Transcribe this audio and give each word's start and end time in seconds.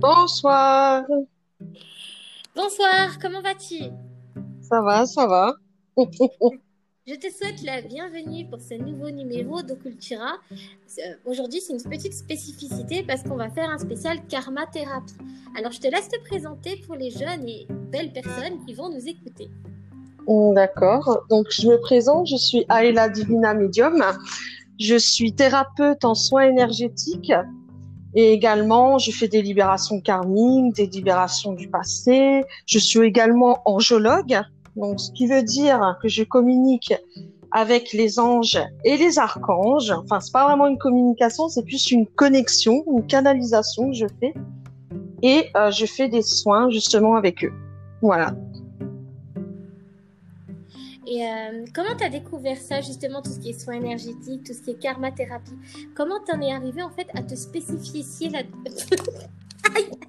Bonsoir. 0.00 1.04
Bonsoir, 2.56 3.18
comment 3.20 3.42
vas-tu? 3.42 3.84
Ça 4.62 4.80
va, 4.80 5.04
ça 5.04 5.26
va. 5.26 5.52
Je 7.06 7.14
te 7.16 7.30
souhaite 7.30 7.62
la 7.62 7.82
bienvenue 7.82 8.48
pour 8.48 8.62
ce 8.62 8.74
nouveau 8.74 9.10
numéro 9.10 9.60
d'Ocultura. 9.60 10.38
Euh, 10.52 11.02
Aujourd'hui, 11.26 11.60
c'est 11.60 11.74
une 11.74 11.82
petite 11.82 12.14
spécificité 12.14 13.02
parce 13.02 13.22
qu'on 13.22 13.36
va 13.36 13.50
faire 13.50 13.68
un 13.68 13.76
spécial 13.76 14.26
karma 14.26 14.66
thérapie. 14.68 15.12
Alors, 15.58 15.70
je 15.70 15.80
te 15.80 15.88
laisse 15.88 16.08
te 16.08 16.18
présenter 16.20 16.80
pour 16.86 16.94
les 16.94 17.10
jeunes 17.10 17.46
et 17.46 17.66
belles 17.68 18.12
personnes 18.14 18.64
qui 18.64 18.72
vont 18.72 18.88
nous 18.88 19.06
écouter. 19.06 19.50
D'accord. 20.26 21.26
Donc, 21.28 21.48
je 21.50 21.68
me 21.68 21.78
présente. 21.78 22.26
Je 22.26 22.36
suis 22.36 22.64
Aela 22.70 23.10
Divina 23.10 23.52
Medium. 23.52 24.02
Je 24.78 24.96
suis 24.96 25.34
thérapeute 25.34 26.06
en 26.06 26.14
soins 26.14 26.44
énergétiques 26.48 27.32
et 28.14 28.32
également, 28.32 28.98
je 28.98 29.10
fais 29.10 29.28
des 29.28 29.42
libérations 29.42 30.00
karmiques, 30.00 30.74
des 30.74 30.86
libérations 30.86 31.52
du 31.52 31.68
passé. 31.68 32.44
Je 32.66 32.78
suis 32.78 33.00
également 33.00 33.62
angiologue, 33.64 34.40
donc 34.76 35.00
ce 35.00 35.12
qui 35.12 35.26
veut 35.26 35.42
dire 35.42 35.96
que 36.02 36.08
je 36.08 36.24
communique 36.24 36.92
avec 37.52 37.92
les 37.92 38.18
anges 38.18 38.60
et 38.84 38.96
les 38.96 39.18
archanges. 39.18 39.90
Enfin, 39.90 40.20
c'est 40.20 40.32
pas 40.32 40.46
vraiment 40.46 40.66
une 40.66 40.78
communication, 40.78 41.48
c'est 41.48 41.64
plus 41.64 41.90
une 41.90 42.06
connexion, 42.06 42.84
une 42.92 43.06
canalisation 43.06 43.90
que 43.90 43.96
je 43.96 44.06
fais. 44.20 44.34
Et 45.22 45.48
euh, 45.56 45.70
je 45.70 45.86
fais 45.86 46.08
des 46.08 46.22
soins 46.22 46.70
justement 46.70 47.14
avec 47.16 47.44
eux. 47.44 47.52
Voilà. 48.02 48.34
Et 51.12 51.26
euh, 51.26 51.64
comment 51.74 51.96
tu 51.96 52.04
as 52.04 52.08
découvert 52.08 52.56
ça, 52.56 52.80
justement, 52.80 53.20
tout 53.20 53.30
ce 53.32 53.40
qui 53.40 53.50
est 53.50 53.60
soins 53.60 53.74
énergétiques, 53.74 54.44
tout 54.44 54.52
ce 54.54 54.60
qui 54.62 54.70
est 54.70 54.78
karma 54.78 55.10
thérapie 55.10 55.56
Comment 55.96 56.20
t'en 56.20 56.40
es 56.40 56.52
arrivé, 56.52 56.82
en 56.82 56.90
fait, 56.90 57.08
à 57.14 57.22
te 57.22 57.34
spécifier 57.34 58.28
là 58.28 58.42
Aïe 59.74 59.90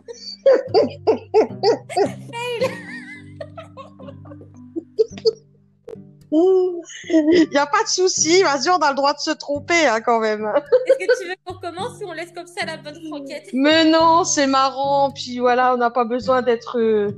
Il 6.34 7.50
n'y 7.52 7.58
a 7.58 7.66
pas 7.66 7.84
de 7.84 7.90
souci, 7.90 8.42
vas-y, 8.44 8.70
on 8.70 8.78
a 8.78 8.90
le 8.92 8.96
droit 8.96 9.14
de 9.14 9.20
se 9.20 9.32
tromper 9.32 9.86
hein, 9.88 10.00
quand 10.02 10.20
même. 10.20 10.50
Est-ce 10.86 10.98
que 10.98 11.24
tu 11.24 11.30
veux 11.30 11.36
qu'on 11.46 11.60
commence 11.60 12.00
ou 12.02 12.06
on 12.08 12.14
laisse 12.14 12.32
comme 12.34 12.48
ça 12.48 12.66
la 12.66 12.78
bonne 12.78 13.00
franquette? 13.08 13.50
Mais 13.54 13.84
non, 13.86 14.24
c'est 14.24 14.48
marrant, 14.48 15.12
puis 15.12 15.40
voilà, 15.40 15.74
on 15.74 15.78
n'a 15.78 15.90
pas 15.90 16.06
besoin 16.06 16.42
d'être... 16.42 16.80
euh, 16.80 17.10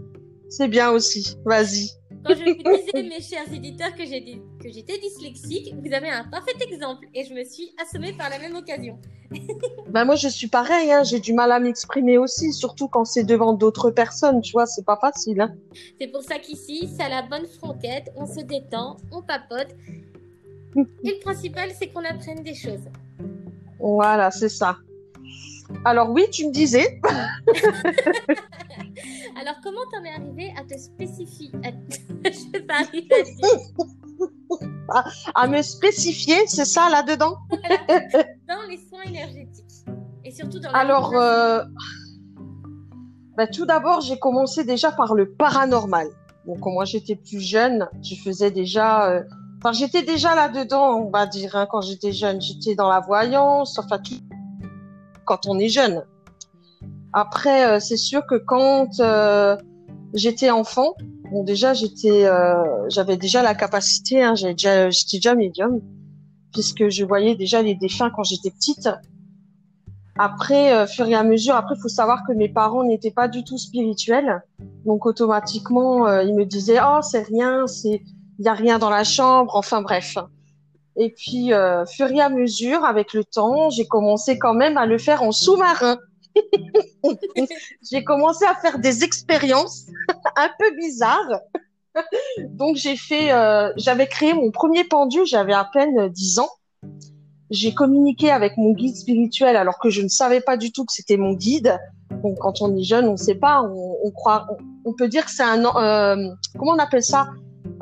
C'est 0.50 0.68
bien 0.68 0.90
aussi, 0.90 1.36
vas-y. 1.46 1.90
Quand 2.26 2.36
je 2.36 2.44
vous 2.44 2.56
disais, 2.56 3.04
mes 3.10 3.22
chers 3.22 3.52
éditeurs, 3.52 3.96
que 3.96 4.06
j'étais 4.06 4.98
dyslexique, 5.00 5.74
vous 5.76 5.94
avez 5.94 6.10
un 6.10 6.24
parfait 6.26 6.54
exemple 6.62 7.08
et 7.14 7.26
je 7.26 7.34
me 7.34 7.44
suis 7.44 7.74
assommée 7.82 8.14
par 8.14 8.30
la 8.30 8.40
même 8.40 8.56
occasion. 8.56 8.98
Ben 9.90 10.06
moi 10.06 10.16
je 10.16 10.28
suis 10.28 10.48
pareil, 10.48 10.92
hein, 10.92 11.04
j'ai 11.04 11.20
du 11.20 11.34
mal 11.34 11.52
à 11.52 11.60
m'exprimer 11.60 12.18
aussi, 12.18 12.52
surtout 12.52 12.88
quand 12.88 13.06
c'est 13.06 13.24
devant 13.24 13.54
d'autres 13.54 13.92
personnes, 13.92 14.42
tu 14.42 14.52
vois, 14.54 14.66
c'est 14.66 14.86
pas 14.86 14.98
facile. 14.98 15.42
Hein. 15.42 15.54
C'est 16.00 16.08
pour 16.08 16.22
ça 16.22 16.40
qu'ici, 16.40 16.90
c'est 16.96 17.04
à 17.04 17.10
la 17.10 17.22
bonne 17.24 17.46
franquette, 17.48 18.12
on 18.16 18.26
se 18.26 18.42
détend, 18.42 18.98
on 19.12 19.22
papote. 19.22 19.76
Et 20.76 21.10
le 21.10 21.20
principal, 21.20 21.72
c'est 21.78 21.88
qu'on 21.88 22.04
apprenne 22.04 22.44
des 22.44 22.56
choses. 22.56 22.90
Voilà, 23.80 24.32
c'est 24.32 24.50
ça. 24.50 24.78
Alors 25.86 26.10
oui, 26.10 26.26
tu 26.32 26.48
me 26.48 26.52
disais. 26.52 27.00
Alors, 29.40 29.56
comment 29.64 29.82
t'en 29.92 30.04
es 30.04 30.10
arrivé 30.10 30.54
à 30.58 30.64
te 30.64 30.78
spécifier 30.78 31.52
à... 31.64 31.70
Je 32.30 32.52
vais 32.52 32.62
pas 32.62 32.76
arriver 32.82 33.14
à 33.14 33.24
dire. 33.24 33.60
à 35.36 35.48
me 35.48 35.62
spécifier, 35.62 36.36
c'est 36.48 36.66
ça 36.66 36.90
là-dedans 36.90 37.38
Dans 38.48 38.62
les 38.70 38.78
soins 38.78 39.04
énergétiques. 39.06 39.64
Et 40.24 40.32
surtout 40.32 40.60
dans 40.60 40.72
Alors, 40.72 41.14
euh, 41.16 41.64
ben, 43.36 43.48
tout 43.48 43.66
d'abord, 43.66 44.02
j'ai 44.02 44.20
commencé 44.20 44.64
déjà 44.64 44.92
par 44.92 45.16
le 45.16 45.32
paranormal. 45.34 46.08
Donc, 46.46 46.60
quand 46.60 46.72
moi 46.72 46.86
j'étais 46.86 47.16
plus 47.16 47.42
jeune, 47.42 47.90
je 48.02 48.16
faisais 48.16 48.52
déjà. 48.52 49.10
euh, 49.12 49.24
Enfin, 49.66 49.72
j'étais 49.72 50.04
déjà 50.04 50.36
là-dedans, 50.36 50.98
on 50.98 51.10
va 51.10 51.26
dire, 51.26 51.56
hein, 51.56 51.66
quand 51.72 51.80
j'étais 51.80 52.12
jeune. 52.12 52.42
J'étais 52.42 52.76
dans 52.76 52.90
la 52.90 53.00
voyance, 53.00 53.80
enfin, 53.80 53.98
tout... 53.98 54.16
quand 55.26 55.48
on 55.48 55.60
est 55.60 55.70
jeune. 55.70 56.04
Après, 57.14 57.68
euh, 57.68 57.80
c'est 57.80 57.98
sûr 57.98 58.26
que 58.26 58.36
quand 58.36 59.00
euh, 59.00 59.56
j'étais 60.14 60.50
enfant, 60.50 60.96
bon, 61.32 61.44
déjà, 61.44 61.74
j'étais, 61.74 62.26
euh, 62.26 62.90
j'avais 62.90 63.18
déjà 63.18 63.44
la 63.44 63.54
capacité, 63.54 64.24
hein, 64.24 64.34
j'étais 64.36 64.90
déjà 65.14 65.36
médium, 65.36 65.80
puisque 66.52 66.90
je 66.90 67.06
voyais 67.06 67.36
déjà 67.36 67.62
les 67.62 67.76
défunts 67.76 68.10
quand 68.10 68.24
j'étais 68.24 68.50
petite. 68.50 68.90
Après, 70.18 70.74
euh, 70.74 70.88
fur 70.88 71.08
et 71.08 71.14
à 71.14 71.24
mesure, 71.24 71.56
après, 71.56 71.76
il 71.78 71.82
faut 71.82 71.88
savoir 71.88 72.22
que 72.28 72.34
mes 72.34 72.50
parents 72.50 72.84
n'étaient 72.84 73.12
pas 73.12 73.28
du 73.28 73.44
tout 73.44 73.60
spirituels. 73.60 74.42
Donc, 74.86 75.06
automatiquement, 75.06 76.08
ils 76.22 76.36
me 76.36 76.46
disaient, 76.46 76.80
oh, 76.84 77.00
c'est 77.02 77.24
rien, 77.24 77.68
c'est, 77.68 78.02
il 78.40 78.46
y 78.46 78.48
a 78.48 78.54
rien 78.54 78.80
dans 78.80 78.90
la 78.90 79.04
chambre. 79.04 79.56
Enfin, 79.56 79.82
bref. 79.82 80.18
Et 80.96 81.12
puis, 81.12 81.54
euh, 81.54 81.86
fur 81.86 82.12
et 82.12 82.22
à 82.22 82.30
mesure, 82.30 82.84
avec 82.86 83.14
le 83.14 83.24
temps, 83.24 83.70
j'ai 83.70 83.88
commencé 83.88 84.38
quand 84.38 84.54
même 84.54 84.78
à 84.78 84.86
le 84.86 84.98
faire 84.98 85.24
en 85.24 85.32
sous-marin. 85.32 85.98
j'ai 87.92 88.04
commencé 88.04 88.46
à 88.46 88.56
faire 88.56 88.80
des 88.80 89.04
expériences 89.04 89.88
un 90.36 90.50
peu 90.60 90.76
bizarres. 90.76 91.42
Donc, 92.50 92.76
j'ai 92.76 92.96
fait, 92.96 93.32
euh, 93.32 93.72
j'avais 93.78 94.08
créé 94.08 94.34
mon 94.34 94.52
premier 94.52 94.84
pendu, 94.84 95.20
j'avais 95.26 95.54
à 95.54 95.68
peine 95.72 96.10
10 96.10 96.40
ans 96.40 96.50
j'ai 97.50 97.72
communiqué 97.76 98.32
avec 98.32 98.58
mon 98.58 98.74
guide 98.74 98.96
spirituel 98.96 99.56
alors 99.56 99.78
que 99.78 99.92
je 99.92 100.02
ne 100.02 100.08
savais 100.08 100.42
pas 100.42 100.58
du 100.58 100.72
tout 100.72 100.86
que 100.86 100.92
c'était 100.92 101.18
mon 101.18 101.34
guide. 101.34 101.78
Donc 102.24 102.40
quand 102.40 102.62
on 102.62 102.76
est 102.76 102.84
jeune, 102.84 103.08
on 103.08 103.12
ne 103.12 103.18
sait 103.18 103.36
pas, 103.36 103.62
on, 103.62 103.96
on 104.04 104.10
croit, 104.10 104.48
on, 104.50 104.90
on 104.90 104.94
peut 104.94 105.08
dire 105.08 105.24
que 105.24 105.32
c'est 105.32 105.44
un, 105.44 105.64
euh, 105.64 106.30
comment 106.58 106.72
on 106.72 106.80
appelle 106.80 107.04
ça, 107.04 107.28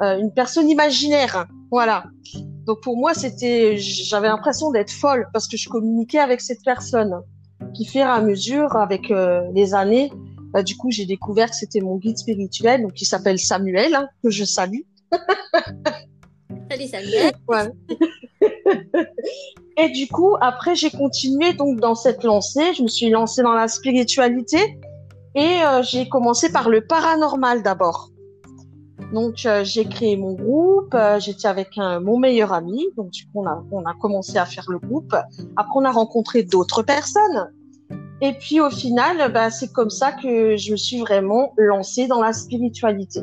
Euh, 0.02 0.18
une 0.18 0.34
personne 0.34 0.70
imaginaire. 0.70 1.46
Voilà. 1.70 2.06
Donc 2.66 2.82
pour 2.82 2.98
moi, 2.98 3.14
c'était, 3.14 3.78
j'avais 3.78 4.28
l'impression 4.28 4.72
d'être 4.72 4.92
folle 4.92 5.28
parce 5.34 5.48
que 5.48 5.58
je 5.58 5.70
communiquais 5.70 6.20
avec 6.20 6.42
cette 6.42 6.64
personne. 6.64 7.22
Qui 7.76 7.86
fait 7.86 8.02
à 8.02 8.20
mesure, 8.22 8.76
avec 8.76 9.12
euh, 9.12 9.44
les 9.54 9.76
années, 9.76 10.12
bah, 10.52 10.64
du 10.64 10.76
coup, 10.76 10.90
j'ai 10.90 11.06
découvert 11.06 11.50
que 11.50 11.56
c'était 11.56 11.80
mon 11.80 11.98
guide 11.98 12.18
spirituel, 12.18 12.82
donc 12.82 13.00
il 13.00 13.06
s'appelle 13.06 13.40
Samuel, 13.40 13.94
hein, 13.94 14.10
que 14.24 14.30
je 14.30 14.44
salue. 14.44 14.82
Salut 16.70 16.88
Samuel. 16.88 17.34
Ouais. 17.48 17.72
Et 19.78 19.90
du 19.90 20.08
coup, 20.08 20.36
après, 20.42 20.76
j'ai 20.76 20.90
continué 20.90 21.54
donc 21.54 21.80
dans 21.80 21.96
cette 21.96 22.24
lancée. 22.24 22.74
Je 22.74 22.84
me 22.84 22.88
suis 22.88 23.10
lancée 23.10 23.42
dans 23.42 23.54
la 23.54 23.68
spiritualité 23.68 24.78
et 25.36 25.64
euh, 25.64 25.82
j'ai 25.84 26.08
commencé 26.08 26.52
par 26.52 26.70
le 26.70 26.86
paranormal 26.86 27.64
d'abord. 27.64 28.11
Donc, 29.14 29.46
euh, 29.46 29.64
j'ai 29.64 29.86
créé 29.86 30.16
mon 30.18 30.34
groupe. 30.34 30.94
euh, 30.94 31.20
J'étais 31.20 31.48
avec 31.48 31.78
un, 31.78 32.00
mon 32.00 32.18
meilleur 32.18 32.54
ami. 32.54 32.88
Donc, 32.96 33.12
on 33.34 33.46
a, 33.46 33.64
on 33.72 33.84
a 33.86 33.94
commencé 33.94 34.38
à 34.38 34.46
faire 34.46 34.66
le 34.70 34.80
groupe. 34.80 35.14
Après, 35.56 35.74
on 35.76 35.86
a 35.86 35.92
rencontré 35.92 36.44
d'autres 36.44 36.84
personnes. 36.84 37.52
Et 38.22 38.34
puis, 38.34 38.62
au 38.62 38.70
final, 38.70 39.32
bah, 39.34 39.50
c'est 39.50 39.72
comme 39.72 39.90
ça 39.90 40.12
que 40.12 40.56
je 40.56 40.72
me 40.72 40.78
suis 40.78 41.00
vraiment 41.00 41.54
lancée 41.58 42.08
dans 42.08 42.22
la 42.22 42.34
spiritualité. 42.34 43.22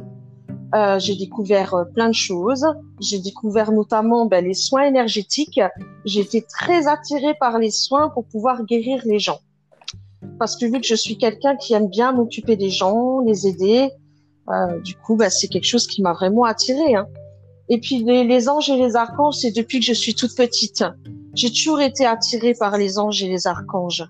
Euh, 0.74 0.98
j'ai 0.98 1.14
découvert 1.14 1.72
euh, 1.74 1.84
plein 1.84 2.08
de 2.08 2.14
choses. 2.14 2.66
J'ai 3.00 3.18
découvert 3.20 3.72
notamment 3.72 4.26
ben, 4.26 4.44
les 4.44 4.54
soins 4.54 4.82
énergétiques. 4.82 5.60
J'ai 6.04 6.20
été 6.20 6.42
très 6.42 6.88
attirée 6.88 7.34
par 7.40 7.58
les 7.58 7.70
soins 7.70 8.10
pour 8.10 8.26
pouvoir 8.26 8.64
guérir 8.64 9.00
les 9.06 9.18
gens. 9.18 9.38
Parce 10.38 10.56
que 10.56 10.66
vu 10.66 10.80
que 10.80 10.86
je 10.86 10.94
suis 10.94 11.16
quelqu'un 11.16 11.56
qui 11.56 11.72
aime 11.72 11.88
bien 11.88 12.12
m'occuper 12.12 12.56
des 12.56 12.68
gens, 12.70 13.20
les 13.20 13.46
aider, 13.46 13.90
du 14.84 14.94
coup, 14.96 15.16
ben, 15.16 15.30
c'est 15.30 15.48
quelque 15.48 15.66
chose 15.66 15.86
qui 15.86 16.02
m'a 16.02 16.12
vraiment 16.12 16.44
attirée. 16.44 16.94
Hein. 16.94 17.06
Et 17.68 17.78
puis 17.78 18.02
les, 18.02 18.24
les 18.24 18.48
anges 18.48 18.70
et 18.70 18.76
les 18.76 18.96
archanges, 18.96 19.36
c'est 19.36 19.50
depuis 19.50 19.80
que 19.80 19.84
je 19.84 19.92
suis 19.92 20.14
toute 20.14 20.34
petite. 20.34 20.84
J'ai 21.34 21.50
toujours 21.50 21.80
été 21.80 22.06
attirée 22.06 22.54
par 22.58 22.78
les 22.78 22.98
anges 22.98 23.22
et 23.22 23.28
les 23.28 23.46
archanges. 23.46 24.08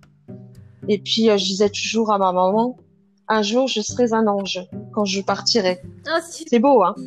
Et 0.89 0.99
puis 0.99 1.29
euh, 1.29 1.37
je 1.37 1.45
disais 1.45 1.71
toujours 1.71 2.13
à 2.13 2.19
ma 2.19 2.33
maman, 2.33 2.77
un 3.29 3.43
jour 3.43 3.67
je 3.67 3.81
serai 3.81 4.13
un 4.13 4.27
ange 4.27 4.61
quand 4.93 5.05
je 5.05 5.21
partirai. 5.21 5.81
Oh, 6.07 6.19
C'est 6.23 6.61
beau, 6.61 6.83
hein 6.83 6.95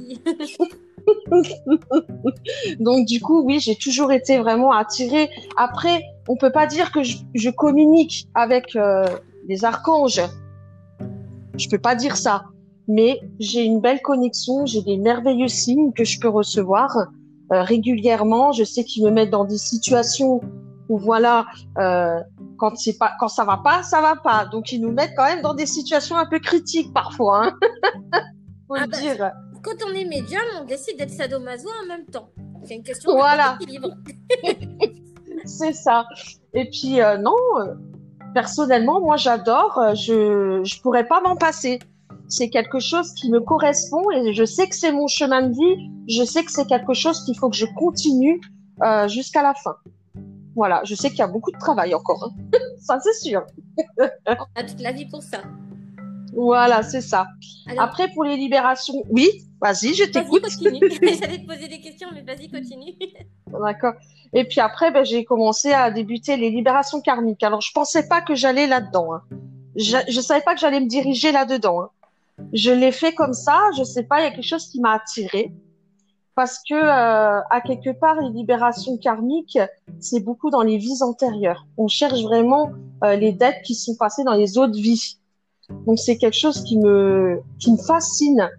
Donc 2.79 3.07
du 3.07 3.19
coup, 3.21 3.43
oui, 3.43 3.59
j'ai 3.59 3.75
toujours 3.75 4.11
été 4.11 4.37
vraiment 4.37 4.71
attirée. 4.71 5.29
Après, 5.57 6.01
on 6.27 6.35
peut 6.35 6.51
pas 6.51 6.67
dire 6.67 6.91
que 6.91 7.01
je, 7.03 7.17
je 7.33 7.49
communique 7.49 8.27
avec 8.35 8.75
euh, 8.75 9.05
les 9.47 9.65
archanges. 9.65 10.21
Je 11.57 11.69
peux 11.69 11.79
pas 11.79 11.95
dire 11.95 12.17
ça. 12.17 12.45
Mais 12.87 13.19
j'ai 13.39 13.63
une 13.63 13.79
belle 13.79 14.01
connexion, 14.01 14.65
j'ai 14.65 14.81
des 14.81 14.97
merveilleux 14.97 15.47
signes 15.47 15.93
que 15.93 16.03
je 16.03 16.19
peux 16.19 16.29
recevoir 16.29 16.95
euh, 17.53 17.61
régulièrement. 17.63 18.51
Je 18.51 18.63
sais 18.63 18.83
qu'ils 18.83 19.03
me 19.05 19.11
mettent 19.11 19.29
dans 19.29 19.45
des 19.45 19.57
situations 19.57 20.41
où 20.89 20.97
voilà, 20.97 21.45
euh, 21.77 22.19
quand 22.57 22.75
c'est 22.77 22.97
pas, 22.97 23.11
quand 23.19 23.27
ça 23.27 23.45
va 23.45 23.57
pas, 23.63 23.83
ça 23.83 24.01
va 24.01 24.15
pas. 24.15 24.45
Donc 24.45 24.71
ils 24.71 24.81
nous 24.81 24.91
mettent 24.91 25.13
quand 25.15 25.25
même 25.25 25.41
dans 25.41 25.53
des 25.53 25.65
situations 25.65 26.17
un 26.17 26.25
peu 26.25 26.39
critiques 26.39 26.93
parfois. 26.93 27.45
Hein 27.47 27.57
Faut 28.67 28.75
Ah 28.77 28.85
le 28.85 28.87
bah, 28.91 28.97
dire. 28.99 29.31
Quand 29.63 29.75
on 29.89 29.93
est 29.93 30.05
médium, 30.05 30.41
on 30.59 30.65
décide 30.65 30.97
d'être 30.97 31.11
sadomaso 31.11 31.69
en 31.83 31.87
même 31.87 32.05
temps. 32.05 32.29
C'est 32.63 32.75
une 32.75 32.83
question 32.83 33.13
Voilà. 33.15 33.57
d'équilibre. 33.59 33.89
C'est 35.45 35.73
ça. 35.73 36.05
Et 36.53 36.69
puis 36.69 37.01
euh, 37.01 37.17
non, 37.17 37.35
euh, 37.59 37.73
personnellement, 38.33 39.01
moi, 39.01 39.17
j'adore. 39.17 39.77
euh, 39.77 39.93
Je 39.95 40.61
je 40.63 40.81
pourrais 40.81 41.07
pas 41.07 41.21
m'en 41.21 41.35
passer. 41.35 41.79
C'est 42.31 42.49
quelque 42.49 42.79
chose 42.79 43.13
qui 43.13 43.29
me 43.29 43.41
correspond 43.41 44.09
et 44.11 44.33
je 44.33 44.45
sais 44.45 44.67
que 44.69 44.75
c'est 44.75 44.93
mon 44.93 45.07
chemin 45.07 45.41
de 45.49 45.53
vie. 45.53 45.89
Je 46.07 46.23
sais 46.23 46.43
que 46.45 46.51
c'est 46.51 46.65
quelque 46.65 46.93
chose 46.93 47.25
qu'il 47.25 47.37
faut 47.37 47.49
que 47.49 47.57
je 47.57 47.65
continue 47.75 48.39
euh, 48.83 49.07
jusqu'à 49.09 49.43
la 49.43 49.53
fin. 49.53 49.75
Voilà, 50.55 50.81
je 50.85 50.95
sais 50.95 51.09
qu'il 51.09 51.19
y 51.19 51.23
a 51.23 51.27
beaucoup 51.27 51.51
de 51.51 51.57
travail 51.59 51.93
encore. 51.93 52.23
hein. 52.23 52.57
ça, 52.79 52.99
c'est 53.01 53.13
sûr. 53.29 53.41
On 53.99 54.35
a 54.55 54.63
toute 54.63 54.79
la 54.79 54.93
vie 54.93 55.05
pour 55.07 55.21
ça. 55.21 55.41
Voilà, 56.33 56.83
c'est 56.83 57.01
ça. 57.01 57.27
Alors, 57.69 57.83
Après, 57.83 58.07
pour 58.13 58.23
les 58.23 58.37
libérations, 58.37 59.03
oui, 59.09 59.27
vas-y, 59.61 59.93
je 59.93 60.05
t'écoute. 60.05 60.45
J'allais 60.61 61.39
te 61.39 61.45
poser 61.45 61.67
des 61.67 61.81
questions, 61.81 62.07
mais 62.13 62.21
vas-y, 62.21 62.49
continue. 62.49 62.93
D'accord. 63.47 63.93
Et 64.31 64.45
puis 64.45 64.61
après, 64.61 64.91
ben, 64.91 65.03
j'ai 65.03 65.25
commencé 65.25 65.73
à 65.73 65.91
débuter 65.91 66.37
les 66.37 66.49
libérations 66.49 67.01
karmiques. 67.01 67.43
Alors, 67.43 67.59
je 67.59 67.71
pensais 67.73 68.07
pas 68.07 68.21
que 68.21 68.35
j'allais 68.35 68.67
là-dedans. 68.67 69.15
Hein. 69.15 69.21
Je, 69.75 69.97
je 70.09 70.21
savais 70.21 70.41
pas 70.41 70.53
que 70.53 70.61
j'allais 70.61 70.79
me 70.79 70.87
diriger 70.87 71.33
là-dedans. 71.33 71.81
hein. 71.81 71.89
Je 72.53 72.71
l'ai 72.71 72.91
fait 72.91 73.13
comme 73.13 73.33
ça. 73.33 73.59
Je 73.77 73.83
sais 73.83 74.03
pas, 74.03 74.19
il 74.19 74.23
y 74.23 74.27
a 74.27 74.31
quelque 74.31 74.43
chose 74.43 74.67
qui 74.67 74.79
m'a 74.79 74.93
attirée. 74.93 75.53
Parce 76.35 76.59
que, 76.67 76.73
euh, 76.73 77.41
à 77.49 77.61
quelque 77.61 77.89
part, 77.91 78.19
les 78.21 78.29
libérations 78.29 78.97
karmiques, 78.97 79.59
c'est 79.99 80.21
beaucoup 80.21 80.49
dans 80.49 80.61
les 80.61 80.77
vies 80.77 81.03
antérieures. 81.03 81.67
On 81.77 81.87
cherche 81.87 82.21
vraiment 82.23 82.71
euh, 83.03 83.15
les 83.15 83.33
dettes 83.33 83.61
qui 83.65 83.75
sont 83.75 83.95
passées 83.95 84.23
dans 84.23 84.35
les 84.35 84.57
autres 84.57 84.73
vies. 84.73 85.17
Donc, 85.85 85.99
c'est 85.99 86.17
quelque 86.17 86.37
chose 86.37 86.63
qui 86.63 86.77
me, 86.77 87.41
qui 87.59 87.71
me 87.71 87.77
fascine. 87.77 88.49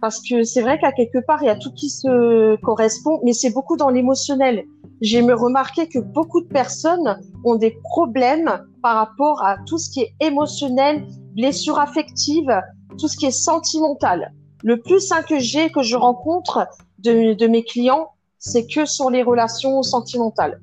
Parce 0.00 0.20
que 0.20 0.44
c'est 0.44 0.60
vrai 0.60 0.78
qu'à 0.78 0.92
quelque 0.92 1.18
part, 1.18 1.42
il 1.42 1.46
y 1.46 1.50
a 1.50 1.56
tout 1.56 1.72
qui 1.72 1.88
se 1.88 2.56
correspond, 2.56 3.20
mais 3.24 3.32
c'est 3.32 3.50
beaucoup 3.50 3.76
dans 3.78 3.88
l'émotionnel. 3.88 4.64
J'ai 5.00 5.20
remarqué 5.20 5.88
que 5.88 5.98
beaucoup 5.98 6.42
de 6.42 6.46
personnes 6.46 7.18
ont 7.44 7.56
des 7.56 7.72
problèmes 7.82 8.60
par 8.82 8.96
rapport 8.96 9.42
à 9.42 9.56
tout 9.66 9.78
ce 9.78 9.90
qui 9.90 10.00
est 10.00 10.14
émotionnel, 10.20 11.06
blessure 11.34 11.78
affective, 11.78 12.50
tout 12.98 13.08
ce 13.08 13.16
qui 13.16 13.26
est 13.26 13.30
sentimental. 13.30 14.32
Le 14.62 14.80
plus 14.80 15.12
hein, 15.12 15.22
que 15.22 15.38
j'ai, 15.38 15.70
que 15.70 15.82
je 15.82 15.96
rencontre 15.96 16.66
de, 16.98 17.34
de 17.34 17.46
mes 17.46 17.64
clients, 17.64 18.12
c'est 18.38 18.66
que 18.66 18.84
sur 18.84 19.10
les 19.10 19.22
relations 19.22 19.82
sentimentales. 19.82 20.60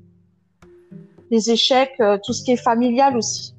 Les 1.30 1.50
échecs, 1.50 1.94
euh, 2.00 2.18
tout 2.24 2.32
ce 2.32 2.44
qui 2.44 2.52
est 2.52 2.56
familial 2.56 3.16
aussi. 3.16 3.54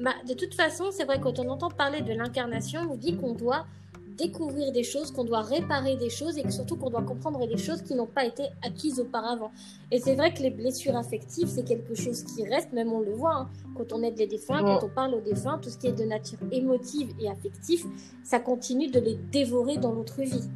Bah, 0.00 0.12
de 0.28 0.34
toute 0.34 0.54
façon, 0.54 0.90
c'est 0.90 1.04
vrai 1.04 1.20
quand 1.20 1.38
on 1.38 1.48
entend 1.48 1.70
parler 1.70 2.02
de 2.02 2.12
l'incarnation, 2.12 2.80
on 2.90 2.96
dit 2.96 3.16
qu'on 3.16 3.32
doit 3.32 3.66
découvrir 4.16 4.72
des 4.72 4.82
choses, 4.84 5.10
qu'on 5.10 5.24
doit 5.24 5.42
réparer 5.42 5.96
des 5.96 6.10
choses 6.10 6.38
et 6.38 6.42
que 6.42 6.50
surtout 6.52 6.76
qu'on 6.76 6.90
doit 6.90 7.02
comprendre 7.02 7.46
des 7.46 7.56
choses 7.56 7.82
qui 7.82 7.94
n'ont 7.94 8.06
pas 8.06 8.24
été 8.24 8.44
acquises 8.62 9.00
auparavant. 9.00 9.50
Et 9.90 9.98
c'est 10.00 10.14
vrai 10.14 10.32
que 10.32 10.42
les 10.42 10.50
blessures 10.50 10.96
affectives, 10.96 11.48
c'est 11.48 11.64
quelque 11.64 11.94
chose 11.94 12.22
qui 12.22 12.44
reste, 12.46 12.72
même 12.72 12.92
on 12.92 13.00
le 13.00 13.12
voit, 13.12 13.34
hein, 13.34 13.48
quand 13.76 13.92
on 13.92 14.02
aide 14.02 14.18
les 14.18 14.26
défunts, 14.26 14.62
Ouais. 14.64 14.78
quand 14.80 14.86
on 14.86 14.90
parle 14.90 15.14
aux 15.14 15.20
défunts, 15.20 15.58
tout 15.58 15.70
ce 15.70 15.78
qui 15.78 15.86
est 15.88 15.92
de 15.92 16.04
nature 16.04 16.38
émotive 16.52 17.10
et 17.20 17.28
affective, 17.28 17.84
ça 18.22 18.38
continue 18.38 18.88
de 18.88 19.00
les 19.00 19.14
dévorer 19.32 19.76
dans 19.78 19.92
l'autre 19.92 20.20
vie. 20.22 20.48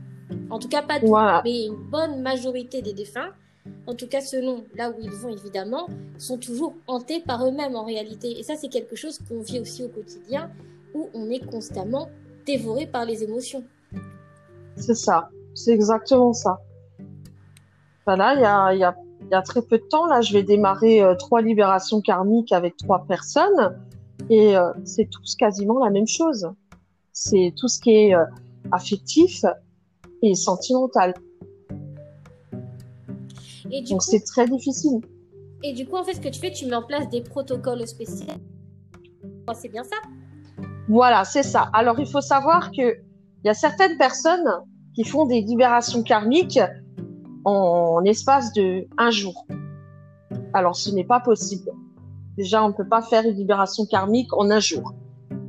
En 0.51 0.59
tout 0.59 0.69
cas, 0.69 0.83
pas 0.83 0.99
Voilà. 1.03 1.41
mais 1.45 1.67
une 1.67 1.75
bonne 1.91 2.21
majorité 2.23 2.83
des 2.83 2.93
défunts, 2.93 3.31
en 3.87 3.95
tout 3.95 4.07
cas 4.07 4.21
selon 4.21 4.65
là 4.75 4.91
où 4.91 4.95
ils 5.03 5.11
vont 5.11 5.31
évidemment, 5.31 5.87
sont 6.19 6.39
toujours 6.39 6.75
hantés 6.87 7.21
par 7.21 7.47
eux-mêmes 7.47 7.77
en 7.77 7.85
réalité. 7.85 8.39
Et 8.39 8.43
ça, 8.43 8.55
c'est 8.57 8.69
quelque 8.69 8.95
chose 8.97 9.19
qu'on 9.29 9.41
vit 9.41 9.59
aussi 9.61 9.83
au 9.85 9.89
quotidien, 9.89 10.51
où 10.95 11.09
on 11.15 11.29
est 11.31 11.45
constamment 11.45 12.09
dévoré 12.49 12.87
par 12.87 13.05
les 13.05 13.23
émotions. 13.23 13.63
C'est 14.77 14.95
ça. 14.95 15.29
C'est 15.55 15.73
exactement 15.73 16.33
ça. 16.33 16.59
Voilà, 18.07 18.35
il 18.35 18.41
y 18.41 18.45
a, 18.45 18.73
il 18.75 18.81
y, 18.81 18.85
a, 18.85 18.97
il 19.21 19.29
y 19.31 19.35
a 19.35 19.43
très 19.43 19.61
peu 19.61 19.77
de 19.77 19.85
temps, 19.85 20.07
là, 20.07 20.23
je 20.23 20.33
vais 20.33 20.43
démarrer 20.43 21.03
euh, 21.03 21.15
trois 21.15 21.43
libérations 21.43 22.01
karmiques 22.01 22.53
avec 22.53 22.77
trois 22.77 23.05
personnes. 23.07 23.79
Et 24.31 24.57
euh, 24.57 24.73
c'est 24.85 25.09
tous 25.11 25.37
quasiment 25.37 25.79
la 25.85 25.91
même 25.91 26.07
chose. 26.07 26.49
C'est 27.13 27.53
tout 27.57 27.69
ce 27.69 27.81
qui 27.81 27.91
est 27.91 28.15
euh, 28.15 28.25
affectif 28.73 29.45
et 30.23 30.35
sentimental. 30.35 31.15
Et 33.71 33.83
du, 33.83 33.93
Donc 33.93 34.03
c'est 34.03 34.25
très 34.25 34.47
difficile. 34.47 35.01
et 35.63 35.75
du 35.75 35.87
coup, 35.87 35.97
en 35.97 36.05
fait, 36.05 36.15
ce 36.15 36.21
que 36.21 36.29
tu 36.29 36.41
fais, 36.41 36.51
tu 36.51 36.65
mets 36.67 36.77
en 36.77 36.83
place 36.83 37.11
des 37.11 37.21
protocoles 37.21 37.87
spéciaux. 37.87 38.27
Oh, 39.47 39.53
c'est 39.55 39.69
bien 39.69 39.85
ça 39.85 39.97
Voilà, 40.89 41.25
c'est 41.25 41.43
ça. 41.43 41.71
Alors, 41.73 41.99
il 42.01 42.07
faut 42.07 42.21
savoir 42.21 42.71
que 42.71 42.97
il 43.45 43.47
y 43.47 43.51
a 43.51 43.55
certaines 43.55 43.97
personnes 43.99 44.49
qui 44.95 45.05
font 45.05 45.27
des 45.27 45.43
libérations 45.43 46.03
karmiques 46.03 46.61
en 47.45 48.03
espace 48.05 48.53
de 48.53 48.87
un 48.99 49.11
jour. 49.11 49.47
Alors, 50.55 50.75
ce 50.77 50.91
n'est 50.91 51.05
pas 51.05 51.21
possible. 51.21 51.71
Déjà, 52.37 52.65
on 52.65 52.69
ne 52.69 52.73
peut 52.73 52.89
pas 52.89 53.03
faire 53.03 53.25
une 53.25 53.35
libération 53.35 53.85
karmique 53.87 54.33
en 54.33 54.51
un 54.51 54.61
jour, 54.61 54.95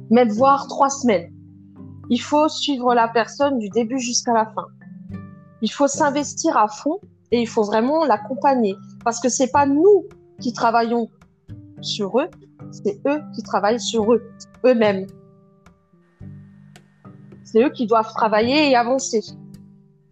même 0.09 0.30
voire 0.30 0.68
trois 0.68 0.89
semaines. 0.89 1.31
Il 2.09 2.19
faut 2.19 2.50
suivre 2.50 2.94
la 2.95 3.07
personne 3.07 3.59
du 3.59 3.69
début 3.69 4.00
jusqu'à 4.00 4.33
la 4.33 4.45
fin. 4.45 4.65
Il 5.62 5.71
faut 5.71 5.88
s'investir 5.88 6.57
à 6.57 6.68
fond 6.68 7.00
et 7.31 7.41
il 7.41 7.47
faut 7.47 7.63
vraiment 7.63 8.06
l'accompagner 8.06 8.75
parce 9.03 9.19
que 9.19 9.30
c'est 9.30 9.51
pas 9.51 9.68
nous 9.68 10.06
qui 10.39 10.53
travaillons 10.53 11.09
sur 11.81 12.19
eux, 12.19 12.30
c'est 12.71 13.00
eux 13.07 13.21
qui 13.36 13.44
travaillent 13.44 13.80
sur 13.80 14.12
eux, 14.13 14.24
eux-mêmes. 14.65 15.06
C'est 17.51 17.63
eux 17.63 17.69
qui 17.69 17.88
doivent 17.88 18.12
travailler 18.13 18.69
et 18.69 18.75
avancer. 18.75 19.22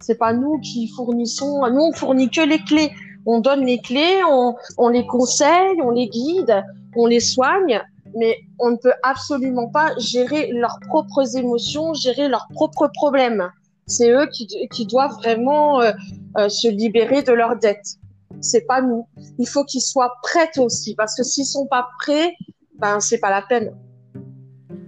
C'est 0.00 0.18
pas 0.18 0.32
nous 0.32 0.58
qui 0.60 0.88
fournissons, 0.88 1.60
nous 1.70 1.82
on 1.82 1.92
fournit 1.92 2.30
que 2.30 2.40
les 2.40 2.58
clés. 2.58 2.90
On 3.26 3.40
donne 3.40 3.64
les 3.64 3.78
clés, 3.78 4.22
on, 4.28 4.54
on 4.78 4.88
les 4.88 5.06
conseille, 5.06 5.80
on 5.84 5.90
les 5.90 6.08
guide, 6.08 6.64
on 6.96 7.06
les 7.06 7.20
soigne, 7.20 7.80
mais 8.16 8.36
on 8.58 8.70
ne 8.70 8.76
peut 8.76 8.94
absolument 9.02 9.68
pas 9.68 9.92
gérer 9.98 10.50
leurs 10.52 10.80
propres 10.88 11.36
émotions, 11.36 11.94
gérer 11.94 12.28
leurs 12.28 12.48
propres 12.54 12.88
problèmes. 12.94 13.50
C'est 13.86 14.10
eux 14.10 14.26
qui, 14.32 14.48
qui 14.72 14.86
doivent 14.86 15.14
vraiment 15.18 15.80
euh, 15.80 15.92
euh, 16.38 16.48
se 16.48 16.68
libérer 16.68 17.22
de 17.22 17.32
leurs 17.32 17.56
dettes. 17.56 17.98
C'est 18.40 18.66
pas 18.66 18.80
nous. 18.80 19.06
Il 19.38 19.48
faut 19.48 19.64
qu'ils 19.64 19.82
soient 19.82 20.12
prêts 20.22 20.50
aussi, 20.58 20.94
parce 20.94 21.16
que 21.16 21.22
s'ils 21.22 21.46
sont 21.46 21.66
pas 21.66 21.88
prêts, 22.00 22.34
ben 22.78 23.00
c'est 23.00 23.18
pas 23.18 23.30
la 23.30 23.42
peine. 23.42 23.74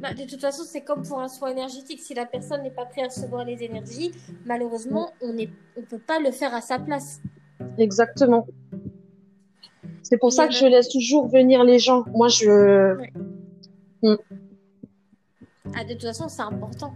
Bah, 0.00 0.14
de 0.14 0.24
toute 0.24 0.40
façon, 0.40 0.62
c'est 0.64 0.80
comme 0.80 1.02
pour 1.02 1.20
un 1.20 1.28
soin 1.28 1.50
énergétique. 1.50 2.00
Si 2.00 2.14
la 2.14 2.24
personne 2.24 2.62
n'est 2.62 2.70
pas 2.70 2.86
prête 2.86 3.04
à 3.04 3.08
recevoir 3.08 3.44
les 3.44 3.62
énergies, 3.62 4.12
malheureusement, 4.46 5.12
on 5.20 5.34
ne 5.34 5.44
on 5.76 5.82
peut 5.82 5.98
pas 5.98 6.18
le 6.18 6.30
faire 6.30 6.54
à 6.54 6.62
sa 6.62 6.78
place. 6.78 7.20
Exactement. 7.76 8.46
C'est 10.02 10.16
pour 10.16 10.32
ça 10.32 10.48
que 10.48 10.54
je 10.54 10.64
laisse 10.64 10.88
toujours 10.88 11.28
venir 11.28 11.64
les 11.64 11.78
gens. 11.78 12.04
Moi, 12.14 12.28
je, 12.28 12.96
Ah, 15.74 15.84
de 15.84 15.92
toute 15.92 16.02
façon, 16.02 16.28
c'est 16.28 16.42
important. 16.42 16.94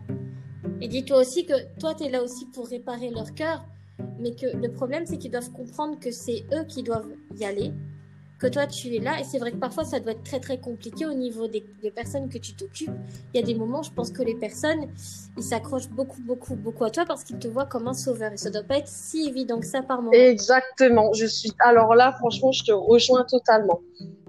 Et 0.81 0.89
dis-toi 0.89 1.19
aussi 1.19 1.45
que 1.45 1.55
toi, 1.79 1.95
tu 1.95 2.05
es 2.05 2.11
là 2.11 2.23
aussi 2.23 2.47
pour 2.47 2.67
réparer 2.69 3.11
leur 3.11 3.35
cœur, 3.35 3.67
mais 4.19 4.35
que 4.35 4.47
le 4.47 4.73
problème, 4.73 5.05
c'est 5.05 5.19
qu'ils 5.19 5.31
doivent 5.31 5.53
comprendre 5.53 5.99
que 6.01 6.11
c'est 6.11 6.45
eux 6.55 6.65
qui 6.67 6.83
doivent 6.83 7.13
y 7.37 7.45
aller, 7.45 7.73
que 8.45 8.51
toi, 8.51 8.67
tu 8.67 8.95
es 8.95 8.99
là. 8.99 9.19
Et 9.21 9.25
c'est 9.25 9.39
vrai 9.39 9.53
que 9.53 9.57
parfois, 9.57 9.85
ça 9.85 10.01
doit 10.01 10.13
être 10.13 10.23
très, 10.23 10.39
très 10.39 10.59
compliqué 10.59 11.07
au 11.07 11.15
niveau 11.15 11.49
des, 11.49 11.65
personnes 11.95 12.29
que 12.29 12.39
tu 12.39 12.55
t'occupes. 12.55 12.91
Il 13.33 13.41
y 13.41 13.43
a 13.43 13.47
des 13.47 13.55
moments, 13.55 13.83
je 13.83 13.91
pense 13.91 14.11
que 14.11 14.23
les 14.23 14.35
personnes, 14.35 14.87
ils 15.37 15.43
s'accrochent 15.43 15.89
beaucoup, 15.89 16.21
beaucoup, 16.23 16.55
beaucoup 16.55 16.85
à 16.85 16.91
toi 16.91 17.05
parce 17.07 17.25
qu'ils 17.25 17.39
te 17.39 17.49
voient 17.49 17.65
comme 17.65 17.89
un 17.89 17.95
sauveur. 17.95 18.33
Et 18.33 18.37
ça 18.37 18.51
doit 18.51 18.63
pas 18.63 18.79
être 18.79 18.89
si 18.89 19.29
évident 19.29 19.61
que 19.61 19.67
ça 19.67 19.83
par 19.83 20.03
moment. 20.03 20.13
exactement. 20.13 21.13
Je 21.15 21.27
suis. 21.27 21.53
Alors 21.61 21.95
là, 21.95 22.15
franchement, 22.19 22.53
je 22.53 22.65
te 22.65 22.73
rejoins 22.73 23.25
totalement, 23.25 23.81